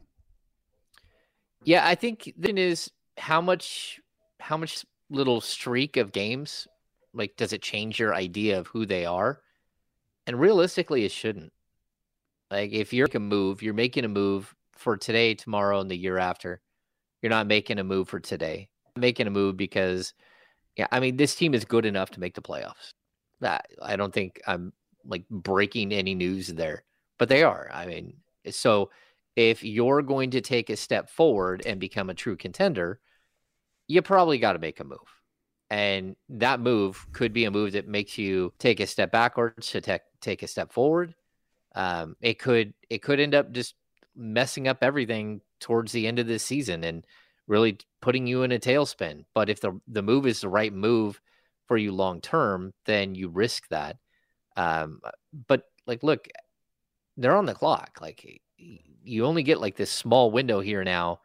[1.64, 4.00] Yeah, I think then is how much
[4.40, 6.68] how much little streak of games
[7.14, 9.42] like does it change your idea of who they are?
[10.28, 11.52] And realistically it shouldn't.
[12.52, 16.18] Like if you're a move, you're making a move for today, tomorrow, and the year
[16.18, 16.62] after.
[17.22, 18.70] You're not making a move for today.
[18.96, 20.14] Making a move because
[20.76, 22.92] yeah, I mean this team is good enough to make the playoffs.
[23.42, 24.74] I don't think I'm
[25.06, 26.84] like breaking any news there.
[27.18, 27.70] But they are.
[27.74, 28.18] I mean,
[28.52, 28.92] so
[29.36, 33.00] if you're going to take a step forward and become a true contender,
[33.88, 35.00] you probably got to make a move.
[35.70, 39.82] And that move could be a move that makes you take a step backwards to
[39.82, 41.14] take take a step forward.
[41.76, 43.76] Um, it could it could end up just
[44.16, 47.06] messing up everything towards the end of this season and
[47.48, 49.26] really putting you in a tailspin.
[49.34, 51.22] But if the the move is the right move
[51.68, 53.98] for you long term, then you risk that.
[54.56, 55.02] Um,
[55.48, 56.28] but like, look,
[57.18, 58.00] they're on the clock.
[58.02, 58.42] Like,
[59.04, 61.20] you only get like this small window here now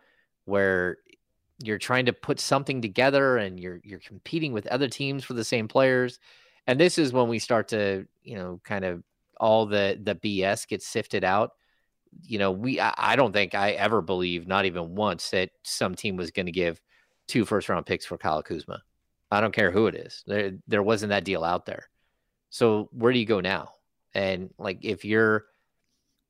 [0.45, 0.99] where
[1.63, 5.45] you're trying to put something together and you're you're competing with other teams for the
[5.45, 6.19] same players.
[6.67, 9.03] And this is when we start to, you know, kind of
[9.39, 11.53] all the the BS gets sifted out.
[12.23, 15.95] You know, we I, I don't think I ever believed, not even once, that some
[15.95, 16.81] team was going to give
[17.29, 18.83] two first round picks for Kyle Kuzma.
[19.31, 20.23] I don't care who it is.
[20.27, 21.89] There there wasn't that deal out there.
[22.51, 23.71] So where do you go now?
[24.15, 25.47] And like if you're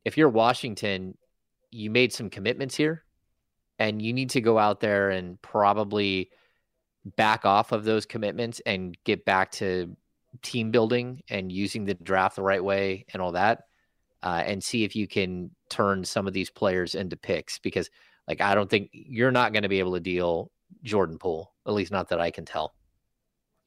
[0.04, 1.16] if you're Washington,
[1.70, 3.04] you made some commitments here
[3.82, 6.30] and you need to go out there and probably
[7.16, 9.96] back off of those commitments and get back to
[10.40, 13.64] team building and using the draft the right way and all that
[14.22, 17.90] uh, and see if you can turn some of these players into picks because
[18.28, 20.52] like i don't think you're not going to be able to deal
[20.84, 22.74] jordan poole at least not that i can tell.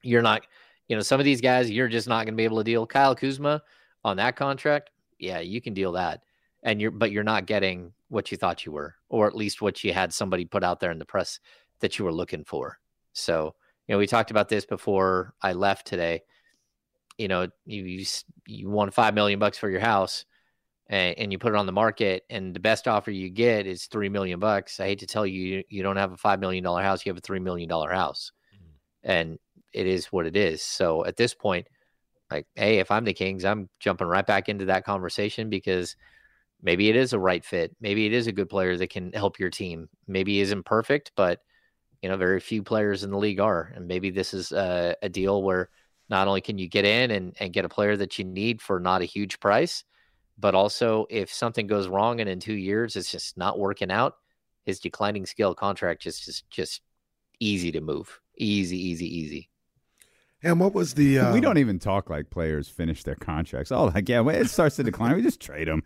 [0.02, 0.48] You're not
[0.88, 2.88] you know some of these guys you're just not going to be able to deal
[2.88, 3.62] kyle kuzma
[4.06, 4.92] on that contract.
[5.20, 6.22] Yeah you can deal that
[6.66, 9.84] and you're but you're not getting what you thought you were or at least what
[9.84, 11.40] you had somebody put out there in the press
[11.80, 12.80] that you were looking for.
[13.14, 13.56] So
[13.88, 16.24] you know we talked about this before i left today.
[17.18, 18.06] You know you you,
[18.48, 20.26] you want five million bucks for your house
[20.88, 23.86] and, and, you put it on the market and the best offer you get is
[23.86, 24.80] three million bucks.
[24.80, 27.18] I hate to tell you you don't have a five million dollar house you have
[27.18, 28.32] a three million dollar house.
[28.54, 29.12] Mm-hmm.
[29.12, 29.40] and
[29.72, 30.62] it is what it is.
[30.64, 31.68] So at this point
[32.32, 35.96] like hey if i'm the kings i'm jumping right back into that conversation because
[36.62, 39.40] maybe it is a right fit maybe it is a good player that can help
[39.40, 41.42] your team maybe he isn't perfect but
[42.02, 45.10] you know very few players in the league are and maybe this is a, a
[45.10, 45.70] deal where
[46.10, 48.80] not only can you get in and, and get a player that you need for
[48.80, 49.84] not a huge price,
[50.38, 54.16] but also if something goes wrong and in two years it's just not working out,
[54.66, 56.82] his declining scale contract just just just
[57.40, 58.20] easy to move.
[58.38, 59.50] Easy, easy, easy.
[60.44, 61.20] And what was the?
[61.20, 63.72] Uh, we don't even talk like players finish their contracts.
[63.72, 65.84] Oh, like yeah, it starts to decline, we just trade them.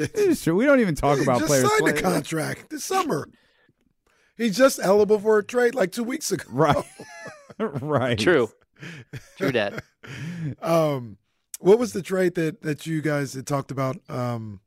[0.00, 0.54] It's true.
[0.54, 1.70] We don't even talk about just players.
[1.70, 3.28] Signed a contract this summer.
[4.36, 6.44] He's just eligible for a trade like two weeks ago.
[6.50, 6.84] Right.
[7.58, 8.18] right.
[8.18, 8.50] True.
[9.36, 9.84] True that.
[10.62, 11.18] um,
[11.58, 14.60] what was the trade that that you guys had talked about um,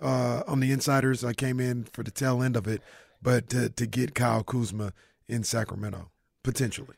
[0.00, 1.24] uh, on the insiders?
[1.24, 2.80] I came in for the tail end of it,
[3.20, 4.92] but to, to get Kyle Kuzma
[5.26, 6.10] in Sacramento
[6.44, 6.96] potentially.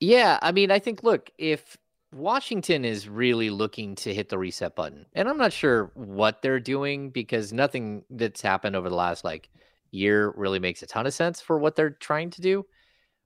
[0.00, 1.76] Yeah, I mean, I think look if
[2.12, 6.60] Washington is really looking to hit the reset button, and I'm not sure what they're
[6.60, 9.48] doing because nothing that's happened over the last like
[9.92, 12.66] year really makes a ton of sense for what they're trying to do.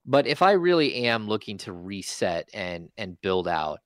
[0.07, 3.81] But if I really am looking to reset and and build out,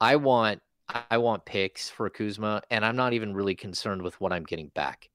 [0.00, 0.62] I want
[1.10, 4.68] I want picks for Kuzma, and I'm not even really concerned with what I'm getting
[4.68, 5.08] back.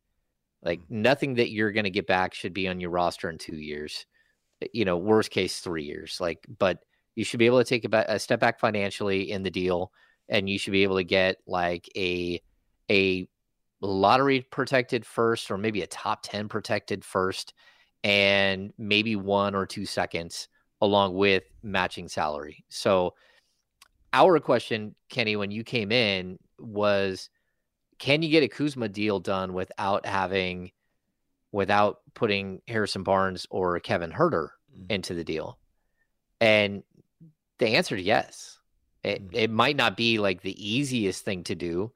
[0.62, 0.86] Like mm.
[0.90, 4.06] nothing that you're going to get back should be on your roster in two years.
[4.74, 6.18] You know, worst case three years.
[6.20, 6.80] Like, but
[7.18, 9.92] you should be able to take a, a step back financially in the deal,
[10.30, 12.40] and you should be able to get like a
[12.92, 13.28] a
[13.82, 17.56] lottery protected first, or maybe a top ten protected first,
[18.04, 20.48] and maybe one or two seconds
[20.80, 22.64] along with matching salary.
[22.70, 23.16] So
[24.14, 27.32] our question, Kenny, when you came in was
[27.98, 30.72] can you get a Kuzma deal done without having
[31.52, 34.92] without putting Harrison Barnes or Kevin Huerter mm.
[34.92, 35.58] into the deal?
[36.40, 36.84] And
[37.60, 38.60] the answer is yes.
[39.04, 39.36] It mm.
[39.36, 41.92] it might not be like the easiest thing to do,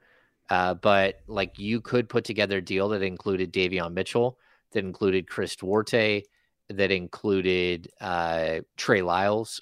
[0.49, 4.37] uh, but like you could put together a deal that included Davion Mitchell
[4.71, 6.23] that included Chris Duarte,
[6.69, 9.61] that included uh, Trey Lyles,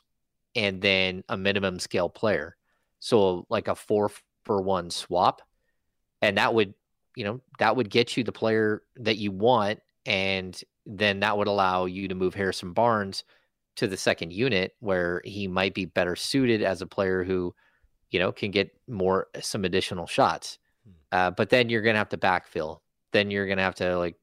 [0.56, 2.56] and then a minimum scale player.
[3.00, 4.12] So like a four
[4.44, 5.42] for one swap,
[6.22, 6.74] and that would
[7.16, 11.48] you know that would get you the player that you want, and then that would
[11.48, 13.24] allow you to move Harrison Barnes
[13.80, 17.56] to the second unit where he might be better suited as a player who
[18.12, 20.60] you know can get more some additional shots.
[20.84, 20.92] Hmm.
[21.12, 22.80] Uh, but then you're gonna have to backfill.
[23.14, 24.16] Then you're gonna have to like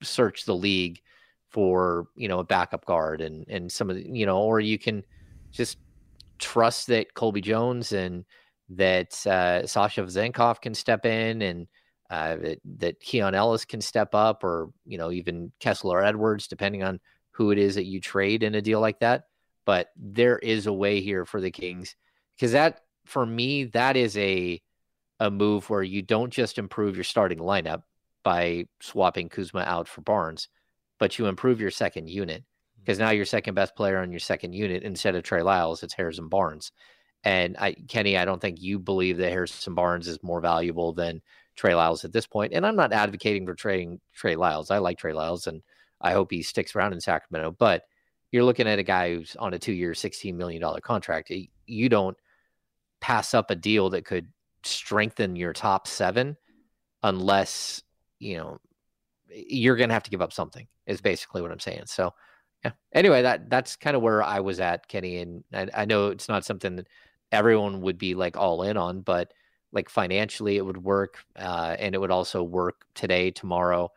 [0.00, 1.00] search the league
[1.48, 4.78] for you know a backup guard and and some of the you know or you
[4.78, 5.02] can
[5.50, 5.78] just
[6.38, 8.24] trust that Colby Jones and
[8.68, 11.66] that uh, Sasha Vezenkov can step in and
[12.10, 16.84] uh, that, that Keon Ellis can step up or you know even Kessler Edwards depending
[16.84, 17.00] on
[17.32, 19.24] who it is that you trade in a deal like that
[19.64, 21.94] but there is a way here for the Kings
[22.36, 24.60] because that for me that is a
[25.20, 27.82] a move where you don't just improve your starting lineup
[28.24, 30.48] by swapping Kuzma out for Barnes,
[30.98, 32.80] but you improve your second unit hmm.
[32.80, 35.94] because now your second best player on your second unit instead of Trey Lyles, it's
[35.94, 36.72] Harrison Barnes.
[37.22, 41.20] And I, Kenny, I don't think you believe that Harrison Barnes is more valuable than
[41.54, 42.54] Trey Lyles at this point.
[42.54, 44.70] And I'm not advocating for trading Trey Lyles.
[44.70, 45.62] I like Trey Lyles and
[46.00, 47.56] I hope he sticks around in Sacramento.
[47.58, 47.84] But
[48.32, 51.32] you're looking at a guy who's on a two year, $16 million contract.
[51.66, 52.16] You don't
[53.00, 54.28] pass up a deal that could
[54.62, 56.36] strengthen your top seven
[57.02, 57.82] unless,
[58.18, 58.58] you know,
[59.28, 61.84] you're going to have to give up something, is basically what I'm saying.
[61.86, 62.12] So,
[62.64, 62.72] yeah.
[62.92, 65.18] Anyway, that that's kind of where I was at, Kenny.
[65.18, 66.88] And I, I know it's not something that
[67.32, 69.32] everyone would be like all in on, but
[69.72, 71.24] like financially, it would work.
[71.36, 73.90] Uh, and it would also work today, tomorrow,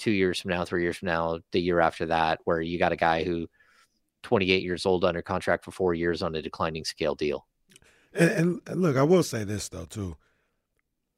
[0.00, 2.92] two years from now, three years from now, the year after that, where you got
[2.92, 3.46] a guy who
[4.22, 7.46] 28 years old under contract for four years on a declining scale deal.
[8.12, 10.16] And, and, look, I will say this though too.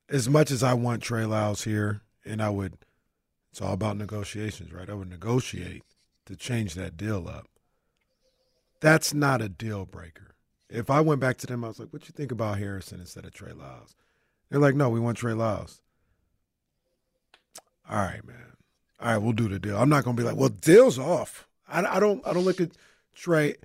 [0.09, 2.77] As much as I want Trey Lyles here, and I would,
[3.51, 4.91] it's all about negotiations, right?
[4.91, 5.85] I would negotiate
[6.27, 7.47] to change that deal up.
[8.81, 10.35] That's not a deal breaker.
[10.69, 13.25] If I went back to them, I was like, "What you think about Harrison instead
[13.25, 13.95] of Trey Lyles?"
[14.51, 15.81] They're like, "No, we want Trey Lyles."
[17.89, 18.57] All right, man.
[19.03, 19.77] All right, we'll do the deal.
[19.77, 22.25] I'm not gonna be like, "Well, deal's off." I, I don't.
[22.27, 22.71] I don't look at
[23.15, 23.57] Trey.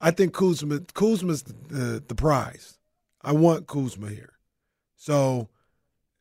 [0.00, 2.78] I think Kuzma Kuzma's the, the, the prize.
[3.22, 4.32] I want Kuzma here.
[4.96, 5.48] So,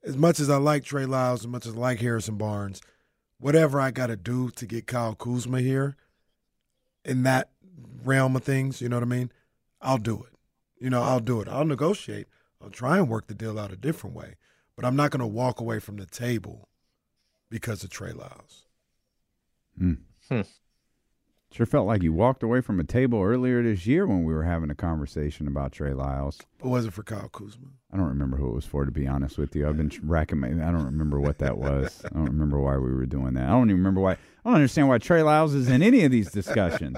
[0.03, 2.81] as much as I like Trey Lyles, as much as I like Harrison Barnes,
[3.39, 5.95] whatever I got to do to get Kyle Kuzma here,
[7.05, 7.49] in that
[8.03, 9.31] realm of things, you know what I mean?
[9.81, 10.33] I'll do it.
[10.83, 11.47] You know, I'll do it.
[11.47, 12.27] I'll negotiate.
[12.61, 14.35] I'll try and work the deal out a different way,
[14.75, 16.68] but I'm not going to walk away from the table
[17.49, 18.65] because of Trey Lyles.
[19.79, 19.97] Mm.
[20.29, 20.41] Hmm.
[21.51, 24.43] Sure felt like you walked away from a table earlier this year when we were
[24.43, 26.37] having a conversation about Trey Lyles.
[26.59, 27.69] But wasn't for Kyle Kuzma?
[27.91, 29.67] I don't remember who it was for, to be honest with you.
[29.67, 30.49] I've been racking my.
[30.49, 32.05] I don't remember what that was.
[32.05, 33.45] I don't remember why we were doing that.
[33.45, 34.11] I don't even remember why.
[34.13, 36.97] I don't understand why Trey Lyles is in any of these discussions.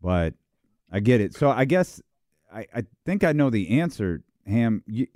[0.00, 0.34] but
[0.92, 1.34] I get it.
[1.34, 2.00] So I guess
[2.52, 4.22] I, I think I know the answer.
[4.46, 5.08] Ham, you,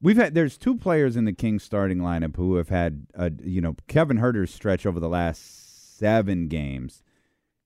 [0.00, 3.60] we've had there's two players in the Kings starting lineup who have had a you
[3.60, 7.02] know Kevin Huerter's stretch over the last seven games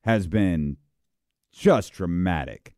[0.02, 0.76] has been
[1.52, 2.74] just dramatic.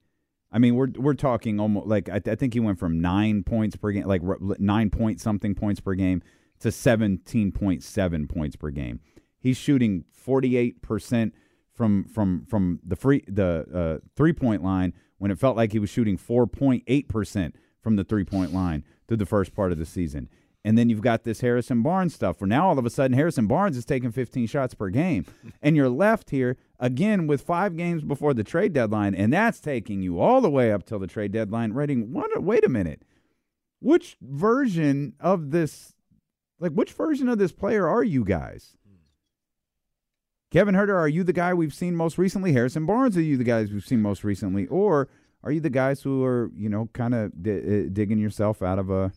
[0.50, 3.76] I mean, we're we're talking almost like I, I, think he went from nine points
[3.76, 4.22] per game, like
[4.58, 6.22] nine point something points per game,
[6.60, 9.00] to seventeen point seven points per game.
[9.38, 11.34] He's shooting forty eight percent
[11.74, 15.78] from from from the free the uh, three point line when it felt like he
[15.78, 19.72] was shooting four point eight percent from the three point line through the first part
[19.72, 20.28] of the season.
[20.64, 23.46] And then you've got this Harrison Barnes stuff where now all of a sudden Harrison
[23.48, 25.26] Barnes is taking 15 shots per game.
[25.60, 29.14] And you're left here again with five games before the trade deadline.
[29.14, 31.74] And that's taking you all the way up till the trade deadline.
[31.74, 33.02] What, wait a minute.
[33.80, 35.94] Which version of this,
[36.60, 38.76] like, which version of this player are you guys?
[40.52, 42.52] Kevin Huerter, are you the guy we've seen most recently?
[42.52, 44.66] Harrison Barnes, are you the guys we've seen most recently?
[44.66, 45.08] Or
[45.44, 48.78] are you the guys who are, you know, kind of d- uh, digging yourself out
[48.78, 49.12] of a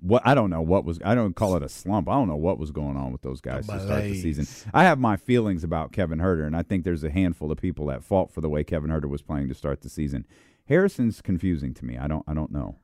[0.00, 2.08] what I don't know what was I don't call it a slump.
[2.08, 4.46] I don't know what was going on with those guys to start the season.
[4.72, 7.90] I have my feelings about Kevin Huerter, and I think there's a handful of people
[7.90, 10.26] at fault for the way Kevin Huerter was playing to start the season.
[10.66, 11.96] Harrison's confusing to me.
[11.96, 12.76] I don't I don't know.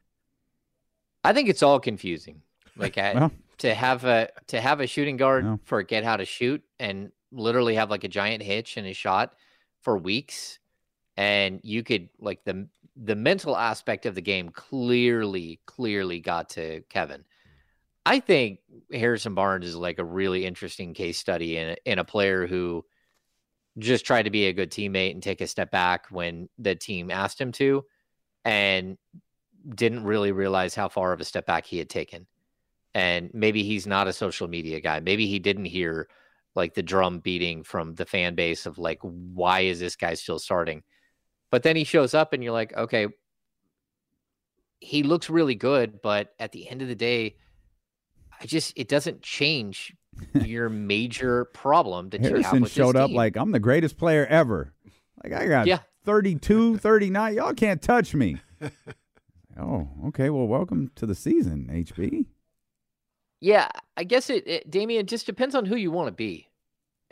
[1.23, 2.43] I think it's all confusing.
[2.77, 5.61] Like I, well, to have a to have a shooting guard no.
[5.65, 9.35] forget how to shoot and literally have like a giant hitch in his shot
[9.83, 10.59] for weeks
[11.17, 16.83] and you could like the the mental aspect of the game clearly clearly got to
[16.89, 17.25] Kevin.
[18.07, 18.61] I think
[18.93, 22.85] Harrison Barnes is like a really interesting case study in in a player who
[23.79, 27.11] just tried to be a good teammate and take a step back when the team
[27.11, 27.85] asked him to
[28.45, 28.97] and
[29.75, 32.27] didn't really realize how far of a step back he had taken.
[32.95, 35.01] And maybe he's not a social media guy.
[35.01, 36.09] Maybe he didn't hear
[36.55, 40.39] like the drum beating from the fan base of like why is this guy still
[40.39, 40.83] starting?
[41.55, 43.07] But then he shows up and you're like, okay,
[44.81, 47.37] he looks really good, but at the end of the day,
[48.41, 49.95] I just it doesn't change
[50.35, 53.17] your major problem that Harrison you have with showed up team.
[53.17, 54.75] like I'm the greatest player ever.
[55.23, 55.79] Like I got yeah.
[56.05, 57.35] 32, 39.
[57.37, 58.39] Y'all can't touch me.
[59.57, 60.31] oh, okay.
[60.31, 62.27] Well, welcome to the season, HB.
[63.39, 66.49] Yeah, I guess it, it Damian, just depends on who you want to be.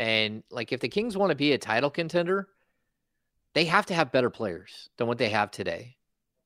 [0.00, 2.48] And like if the Kings want to be a title contender,
[3.54, 5.96] they have to have better players than what they have today.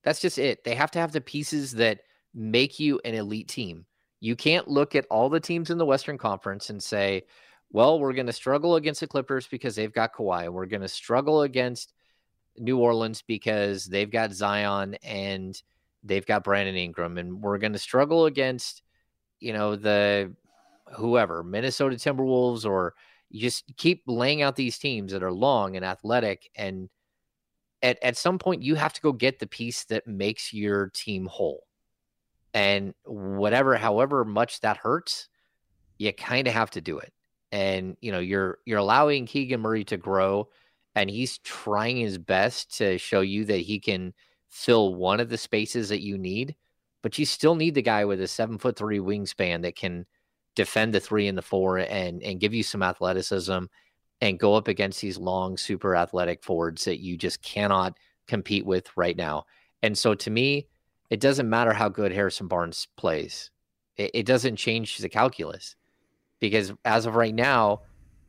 [0.02, 0.64] That's just it.
[0.64, 2.00] They have to have the pieces that
[2.34, 3.86] make you an elite team.
[4.20, 7.24] You can't look at all the teams in the Western Conference and say,
[7.70, 10.48] well, we're going to struggle against the Clippers because they've got Kawhi.
[10.48, 11.92] We're going to struggle against
[12.56, 15.60] New Orleans because they've got Zion and
[16.02, 17.18] they've got Brandon Ingram.
[17.18, 18.82] And we're going to struggle against,
[19.40, 20.32] you know, the
[20.94, 22.94] whoever, Minnesota Timberwolves, or
[23.28, 26.88] you just keep laying out these teams that are long and athletic and
[27.82, 31.26] at, at some point you have to go get the piece that makes your team
[31.26, 31.66] whole.
[32.54, 35.28] And whatever, however much that hurts,
[35.98, 37.12] you kind of have to do it.
[37.52, 40.48] And you know, you're you're allowing Keegan Murray to grow,
[40.94, 44.14] and he's trying his best to show you that he can
[44.48, 46.56] fill one of the spaces that you need.
[47.02, 50.06] But you still need the guy with a seven foot three wingspan that can
[50.54, 53.64] defend the three and the four and and give you some athleticism
[54.20, 57.96] and go up against these long, super athletic forwards that you just cannot
[58.26, 59.44] compete with right now.
[59.82, 60.68] And so to me,
[61.10, 63.50] it doesn't matter how good Harrison Barnes plays.
[63.96, 65.76] It, it doesn't change the calculus
[66.40, 67.82] because as of right now,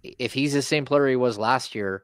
[0.03, 2.03] if he's the same player he was last year,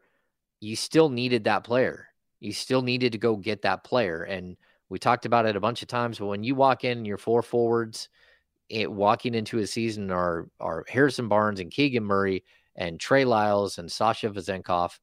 [0.60, 2.08] you still needed that player.
[2.40, 4.24] You still needed to go get that player.
[4.24, 4.58] And
[4.90, 7.42] we talked about it a bunch of times, but when you walk in your four
[7.42, 8.10] forwards,
[8.70, 12.44] it, walking into a season are are Harrison Barnes and Keegan Murray
[12.76, 15.00] and Trey Lyles and Sasha Vezenkov.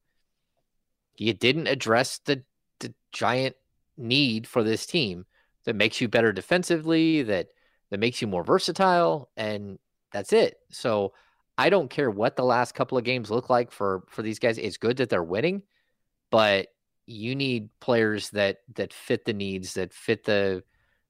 [1.17, 2.43] You didn't address the
[2.79, 3.55] the giant
[3.97, 5.25] need for this team
[5.65, 7.49] that makes you better defensively, that
[7.89, 9.77] that makes you more versatile, and
[10.11, 10.57] that's it.
[10.71, 11.13] So
[11.57, 14.57] I don't care what the last couple of games look like for for these guys.
[14.57, 15.63] It's good that they're winning,
[16.29, 16.69] but
[17.05, 20.63] you need players that that fit the needs, that fit the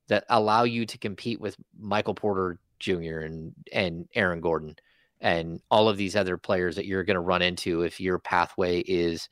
[0.08, 3.20] that allow you to compete with Michael Porter Jr.
[3.20, 4.76] and and Aaron Gordon
[5.22, 8.80] and all of these other players that you're going to run into if your pathway
[8.80, 9.30] is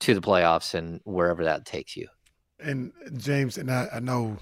[0.00, 2.06] to the playoffs and wherever that takes you.
[2.60, 4.38] And James, and I, I know,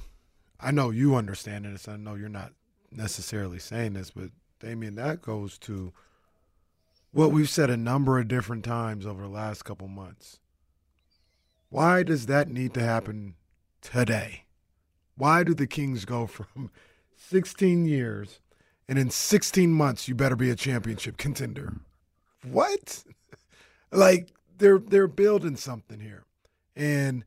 [0.60, 1.88] I know you understand this.
[1.88, 2.52] I know you're not
[2.92, 4.30] necessarily saying this, but
[4.60, 5.92] Damien, that goes to
[7.12, 10.38] what we've said a number of different times over the last couple months.
[11.70, 13.36] Why does that need to happen
[13.80, 14.44] today?
[15.16, 16.70] Why do the Kings go from
[17.16, 18.40] 16 years
[18.90, 21.72] and in 16 months you better be a championship contender?
[22.44, 23.04] What?
[23.92, 24.28] Like
[24.58, 26.22] they're they're building something here.
[26.76, 27.24] And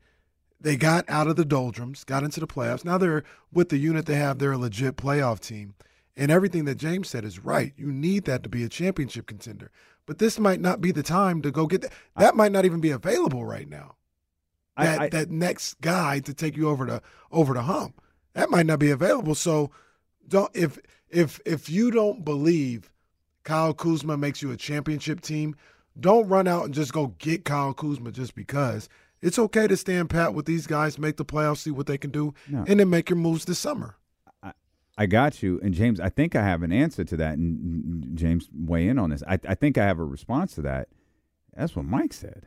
[0.58, 2.86] they got out of the doldrums, got into the playoffs.
[2.86, 5.74] Now they're with the unit they have, they're a legit playoff team.
[6.16, 7.74] And everything that James said is right.
[7.76, 9.70] You need that to be a championship contender.
[10.06, 11.92] But this might not be the time to go get that.
[12.16, 13.96] That might not even be available right now.
[14.78, 18.00] That I, I, that next guy to take you over the over the hump.
[18.32, 19.34] That might not be available.
[19.34, 19.70] So
[20.26, 20.78] don't if
[21.14, 22.90] if if you don't believe
[23.44, 25.54] Kyle Kuzma makes you a championship team,
[25.98, 28.88] don't run out and just go get Kyle Kuzma just because.
[29.22, 32.10] It's okay to stand pat with these guys, make the playoffs, see what they can
[32.10, 32.64] do, No.
[32.66, 33.96] and then make your moves this summer.
[34.96, 35.58] I got you.
[35.60, 37.36] And James, I think I have an answer to that.
[37.36, 39.24] And James, weigh in on this.
[39.26, 40.88] I, I think I have a response to that.
[41.56, 42.46] That's what Mike said.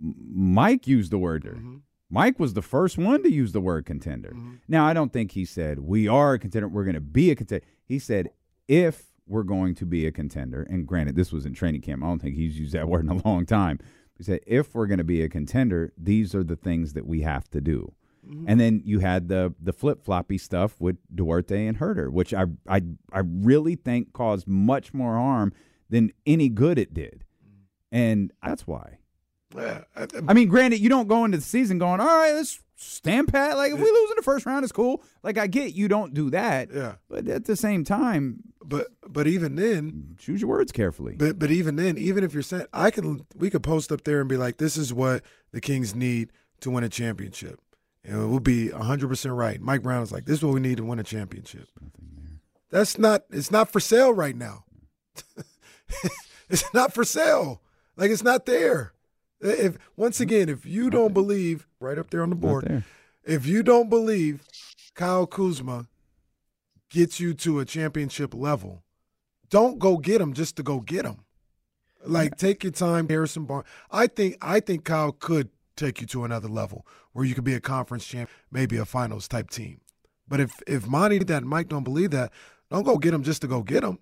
[0.00, 1.44] Mike used the word.
[1.44, 1.76] Mm-hmm.
[2.10, 4.30] Mike was the first one to use the word contender.
[4.30, 4.54] Mm-hmm.
[4.68, 6.68] Now, I don't think he said, we are a contender.
[6.68, 7.64] We're going to be a contender.
[7.84, 8.30] He said,
[8.66, 12.02] if we're going to be a contender, and granted, this was in training camp.
[12.02, 13.78] I don't think he's used that word in a long time.
[14.18, 17.22] He said, if we're going to be a contender, these are the things that we
[17.22, 17.94] have to do.
[18.28, 18.44] Mm-hmm.
[18.48, 22.44] And then you had the the flip floppy stuff with Duarte and Huerter, which I
[22.68, 22.82] I
[23.12, 25.54] I really think caused much more harm
[25.88, 27.62] than any good it did, mm.
[27.90, 28.98] and that's why.
[29.56, 29.82] Yeah,
[30.28, 33.56] I- mean, granted, you don't go into the season going, all right, let's stand pat.
[33.56, 35.02] Like if we lose in the first round, it's cool.
[35.22, 36.94] Like I get you don't do that, yeah.
[37.08, 41.16] but at the same time, But but even then, choose your words carefully.
[41.16, 44.20] But but even then, even if you're saying I can, we could post up there
[44.20, 45.22] and be like, "This is what
[45.52, 47.60] the Kings need to win a championship,"
[48.04, 49.60] and it will be hundred percent right.
[49.60, 51.68] Mike Brown is like, "This is what we need to win a championship."
[52.70, 53.24] That's not.
[53.30, 54.64] It's not for sale right now.
[56.48, 57.60] it's not for sale.
[57.96, 58.92] Like it's not there.
[59.40, 60.22] If once mm-hmm.
[60.22, 62.84] again, if you don't believe, right up there on the board,
[63.24, 64.42] if you don't believe
[64.94, 65.88] Kyle Kuzma
[66.90, 68.82] gets you to a championship level,
[69.48, 71.24] don't go get him just to go get him.
[72.04, 73.66] Like take your time, Harrison Barnes.
[73.90, 77.54] I think I think Kyle could take you to another level where you could be
[77.54, 79.80] a conference champ, maybe a finals type team.
[80.26, 82.32] But if if Monty did that and Mike don't believe that,
[82.70, 83.98] don't go get him just to go get him.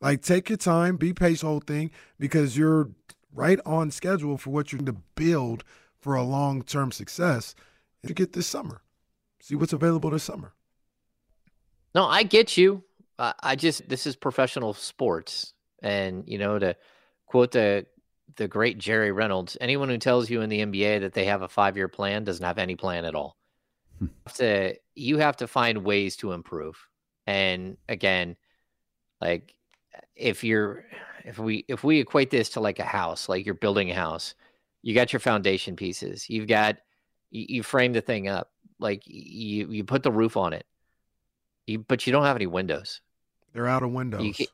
[0.00, 2.90] Like take your time, be patient, whole thing, because you're
[3.34, 5.64] right on schedule for what you're going to build
[5.98, 7.54] for a long term success.
[8.02, 8.82] You get this summer.
[9.40, 10.52] See what's available this summer.
[11.94, 12.82] No, I get you.
[13.18, 16.76] I, I just this is professional sports, and you know to
[17.26, 17.86] quote the
[18.36, 21.48] the great Jerry Reynolds, anyone who tells you in the NBA that they have a
[21.48, 23.36] five year plan doesn't have any plan at all.
[23.98, 24.06] Hmm.
[24.26, 26.76] Have to you have to find ways to improve,
[27.26, 28.36] and again,
[29.20, 29.54] like
[30.16, 30.84] if you're
[31.24, 34.34] if we if we equate this to like a house, like you're building a house,
[34.82, 36.76] you got your foundation pieces, you've got
[37.30, 40.66] you, you frame the thing up, like you you put the roof on it
[41.66, 43.00] you, but you don't have any windows.
[43.52, 44.38] They're out of windows.
[44.38, 44.46] You,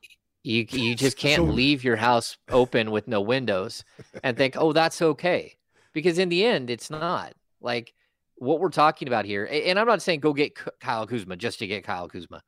[0.43, 3.83] you you just can't So- leave your house open with no windows
[4.23, 5.57] and think, oh, that's okay,
[5.93, 7.33] because in the end, it's not.
[7.61, 7.93] Like
[8.35, 11.67] what we're talking about here, and I'm not saying go get Kyle Kuzma just to
[11.67, 12.41] get Kyle Kuzma.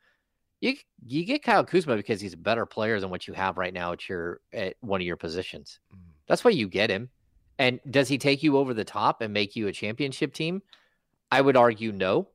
[0.62, 3.74] You you get Kyle Kuzma because he's a better player than what you have right
[3.74, 5.80] now at your at one of your positions.
[5.94, 6.00] Mm.
[6.28, 7.10] That's why you get him.
[7.58, 10.62] And does he take you over the top and make you a championship team?
[11.32, 12.28] I would argue no,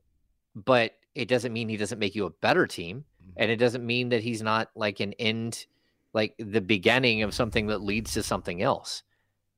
[0.55, 3.33] but it doesn't mean he doesn't make you a better team, mm.
[3.37, 5.67] and it doesn't mean that he's not like an end,
[6.13, 9.03] like the beginning of something that leads to something else.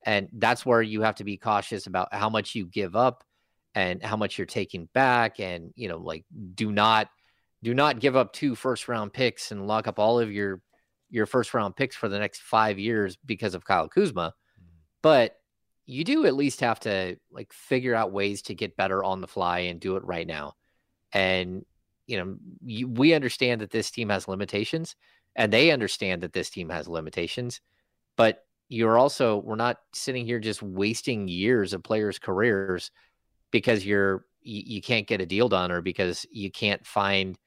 [0.05, 3.23] And that's where you have to be cautious about how much you give up
[3.75, 7.09] and how much you're taking back and you know like do not
[7.63, 10.61] do not give up two first round picks and lock up all of your
[11.09, 14.33] your first round picks for the next 5 years because of Kyle Kuzma.
[14.59, 14.65] Mm-hmm.
[15.01, 15.35] But
[15.85, 19.27] you do at least have to like figure out ways to get better on the
[19.27, 20.53] fly and do it right now.
[21.11, 21.65] And
[22.09, 22.35] you know
[22.65, 24.95] you, we understand that this team has limitations
[25.35, 27.61] and they understand that this team has limitations
[28.17, 32.89] but you're also we're not sitting here just wasting years of players careers
[33.51, 37.37] because you're you, you can't get a deal done or because you can't find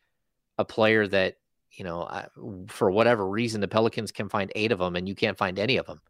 [0.63, 1.37] a player that
[1.73, 2.27] you know uh,
[2.69, 5.77] for whatever reason the pelicans can find eight of them and you can't find any
[5.77, 6.01] of them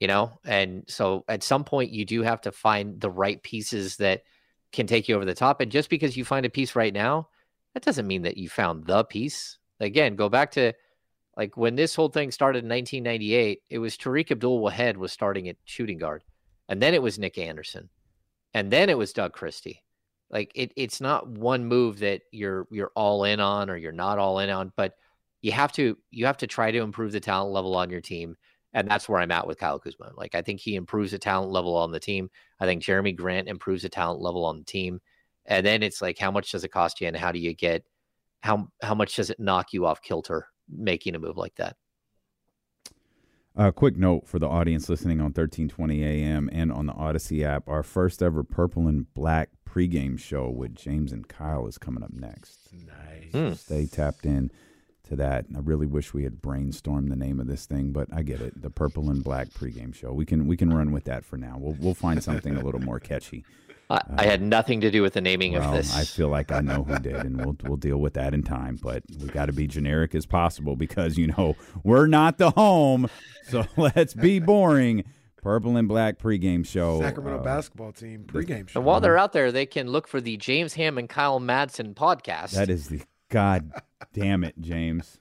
[0.00, 0.40] you know?
[0.44, 4.22] And so at some point you do have to find the right pieces that
[4.72, 5.60] can take you over the top.
[5.60, 7.28] And just because you find a piece right now
[7.74, 9.58] that doesn't mean that you found the piece.
[9.78, 10.72] Again go back to
[11.36, 15.48] like when this whole thing started in 1998 it was Tariq Abdul Wahad was starting
[15.48, 16.24] at shooting guard
[16.68, 17.88] and then it was Nick Anderson
[18.52, 19.82] and then it was Doug Christie
[20.30, 24.18] like it, it's not one move that you're you're all in on or you're not
[24.18, 24.94] all in on but
[25.42, 28.36] you have to you have to try to improve the talent level on your team
[28.72, 30.12] and that's where I'm at with Kyle Kuzma.
[30.16, 32.30] Like I think he improves the talent level on the team.
[32.60, 35.00] I think Jerami Grant improves the talent level on the team.
[35.46, 37.84] And then it's like how much does it cost you and how do you get
[38.40, 41.76] how how much does it knock you off kilter making a move like that?
[43.56, 47.42] A uh, quick note for the audience listening on 1320 AM and on the Audacy
[47.42, 47.68] app.
[47.68, 52.12] Our first ever purple and black pregame show with James and Kyle is coming up
[52.12, 52.58] next.
[52.72, 53.32] Nice.
[53.32, 53.54] Hmm.
[53.54, 54.50] Stay tapped in
[55.08, 55.46] to that.
[55.54, 58.60] I really wish we had brainstormed the name of this thing, but I get it.
[58.60, 60.12] The purple and black pregame show.
[60.12, 61.56] We can we can run with that for now.
[61.58, 63.44] We'll we'll find something a little more catchy.
[63.88, 65.96] I, I had nothing to do with the naming Well, of this.
[65.96, 68.78] I feel like I know who did, and we'll we'll deal with that in time.
[68.80, 73.08] But we got to be generic as possible because you know we're not the home,
[73.48, 75.04] so let's be boring.
[75.42, 77.00] Purple and black pregame show.
[77.00, 78.78] Sacramento uh, basketball team pregame show.
[78.80, 81.94] and while they're out there, they can look for the James Ham and Kyle Madsen
[81.94, 82.50] podcast.
[82.52, 83.70] That is the god
[84.12, 85.18] damn it, James.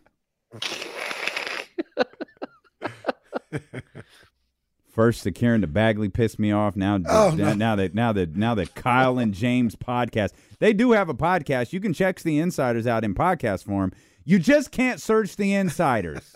[4.92, 6.76] First, the Karen the Bagley pissed me off.
[6.76, 7.54] Now, Oh, now, no.
[7.54, 11.72] now that now that now that Kyle and James podcast, they do have a podcast.
[11.72, 13.94] You can check the insiders out in podcast form.
[14.26, 16.36] You just can't search the insiders.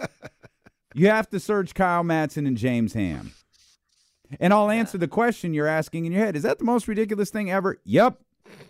[0.93, 3.34] you have to search Kyle Madsen and James Ham.
[4.39, 6.36] And I'll answer the question you're asking in your head.
[6.36, 7.77] Is that the most ridiculous thing ever?
[7.86, 8.19] Yep,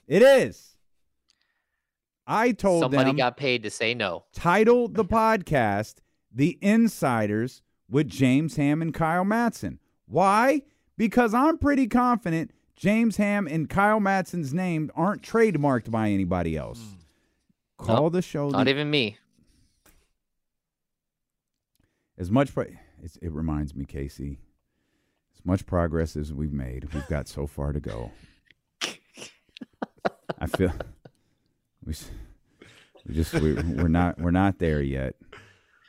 [0.08, 0.76] it is.
[2.26, 4.24] I told Somebody them got paid to say no.
[4.34, 5.96] title the podcast
[6.34, 9.78] The Insiders with James Ham and Kyle Madsen.
[10.06, 10.62] Why?
[10.98, 16.80] Because I'm pretty confident James Ham and Kyle Madsen's name aren't trademarked by anybody else.
[16.80, 17.86] Hmm.
[17.86, 19.18] Call Nope, the show Not the, even me.
[22.18, 24.43] as much pro- it reminds me Casey as
[25.46, 28.12] much progress as we've made we've got so far to go.
[30.40, 30.74] I feel
[31.86, 31.94] we,
[33.08, 35.16] we just we, we're not we're not there yet.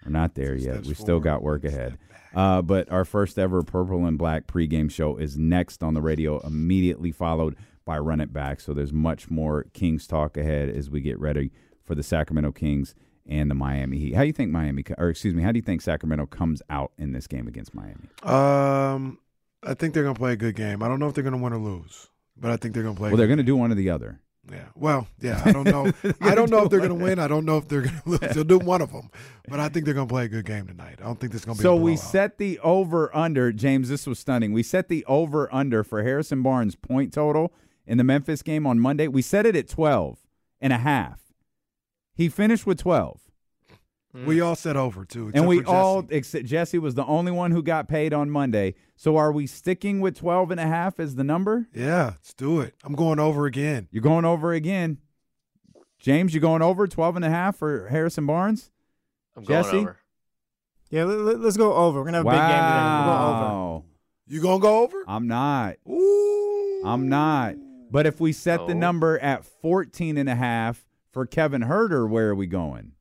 [0.05, 0.85] We're not there yet.
[0.87, 1.99] we still got work ahead.
[2.35, 6.41] uh, but our first ever purple and black pregame show is next on the radio
[6.41, 8.61] immediately followed by run it back.
[8.61, 11.51] So there's much more Kings talk ahead as we get ready
[11.85, 12.95] for the Sacramento Kings
[13.27, 14.15] and the Miami Heat.
[14.15, 16.93] How do you think Miami, or excuse me, how do you think Sacramento comes out
[16.99, 18.09] in this game against Miami?
[18.23, 19.19] Um,
[19.75, 20.85] I think they're gonna play a good game.
[20.85, 22.07] I don't know if they're gonna win or lose,
[22.37, 23.11] but I think they're gonna play.
[23.11, 24.21] Well, they're going to do one or the other.
[24.49, 24.67] Yeah.
[24.77, 25.43] Well, yeah.
[25.45, 25.91] I don't know.
[26.21, 27.19] I don't know if they're gonna win.
[27.19, 28.21] I don't know if they're gonna lose.
[28.21, 29.11] They'll do one of them,
[29.49, 30.99] but I think they're gonna play a good game tonight.
[31.01, 31.63] I don't think this is gonna be.
[31.63, 33.89] So we set the over under, James.
[33.89, 34.53] This was stunning.
[34.53, 37.53] We set the over under for Harrison Barnes' point total
[37.85, 39.09] in the Memphis game on Monday.
[39.09, 40.19] We set it at 12
[40.61, 41.21] and a half.
[42.15, 43.23] He finished with 12.
[44.15, 44.47] We mm.
[44.47, 45.75] all set over too, and we for Jesse.
[45.75, 48.77] all except Jesse was the only one who got paid on Monday.
[48.95, 51.67] So are we sticking with 12 and a half as the number?
[51.75, 52.75] Yeah, let's do it.
[52.85, 53.89] I'm going over again.
[53.91, 54.99] You're going over again.
[55.99, 58.71] James, you going over 12 and a half for Harrison Barnes?
[59.37, 59.77] I'm going Jesse?
[59.79, 59.99] over.
[60.91, 61.99] Yeah, let, us go over.
[61.99, 63.07] We're gonna have a big game today.
[63.07, 63.45] We'll go over.
[63.45, 63.85] Wow.
[64.29, 65.05] You gonna go over?
[65.09, 65.77] I'm not.
[65.89, 66.83] Ooh.
[66.85, 67.57] I'm not.
[67.91, 68.79] But if we set the oh.
[68.79, 72.93] number at 14 and a half for Kevin Huerter, where are we going?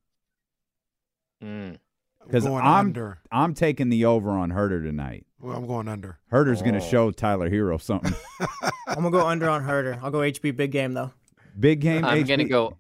[1.44, 1.78] Mm.
[2.22, 3.20] I'm Because going I'm under.
[3.32, 5.26] I'm taking the over on Huerter tonight.
[5.42, 6.20] Well, I'm going under.
[6.32, 8.14] Huerter's going to show Tyler Herro something.
[8.88, 10.00] I'm gonna go under on Huerter.
[10.02, 11.12] I'll go HB big game though.
[11.60, 12.06] Big game.
[12.06, 12.78] I'm HB gonna go.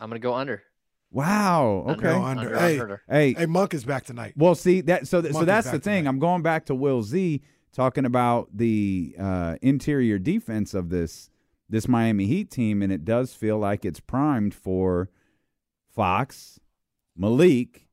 [0.00, 0.62] I'm gonna go under.
[1.10, 1.84] Wow.
[1.88, 2.02] Okay.
[2.02, 2.40] Go under.
[2.42, 2.78] under on Hey.
[2.78, 2.98] Huerter.
[3.08, 4.32] Hey, Hey, Monk is back tonight.
[4.36, 6.00] Well, see that so th- so Monk that's the back thing.
[6.04, 6.08] tonight.
[6.10, 11.28] I'm going back to Will Z talking about the uh, interior defense of this
[11.68, 15.10] this Miami Heat team, and it does feel like it's primed for
[15.94, 16.58] Fox,
[17.16, 17.86] Malik,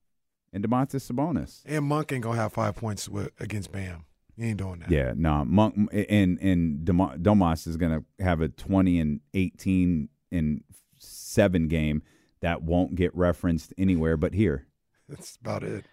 [0.51, 1.61] and Domantas Sabonis.
[1.65, 4.05] And Monk ain't gonna have five points with, against Bam.
[4.35, 4.89] He ain't doing that.
[4.89, 10.09] Yeah, no, Monk and and Demo- Domas is going to have a 20 and 18
[10.31, 10.63] and
[10.97, 12.01] seven game
[12.41, 14.67] that won't get referenced anywhere but here.
[15.09, 15.85] That's about it.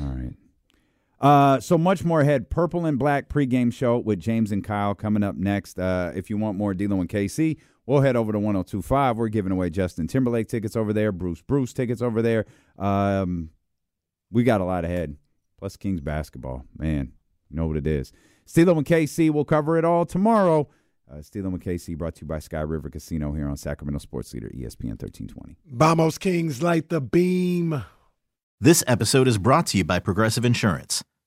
[0.00, 0.34] All right.
[1.22, 2.50] Uh, so much more ahead.
[2.50, 5.78] Purple and Black pregame show with James and Kyle coming up next.
[5.78, 9.16] Uh, if you want more D'Lo and KC, we'll head over to 1025.
[9.16, 12.44] We're giving away Justin Timberlake tickets over there, Bruce Bruce tickets over there.
[12.76, 13.50] Um,
[14.32, 15.16] we got a lot ahead.
[15.58, 16.64] Plus Kings basketball.
[16.76, 17.12] Man,
[17.48, 18.12] you know what it is.
[18.44, 20.68] Steelo and KC will cover it all tomorrow.
[21.08, 24.34] Uh, Steelo and KC brought to you by Sky River Casino here on Sacramento Sports
[24.34, 25.56] Leader ESPN 1320.
[25.66, 27.84] Vamos Kings light the beam.
[28.60, 31.04] This episode is brought to you by Progressive Insurance.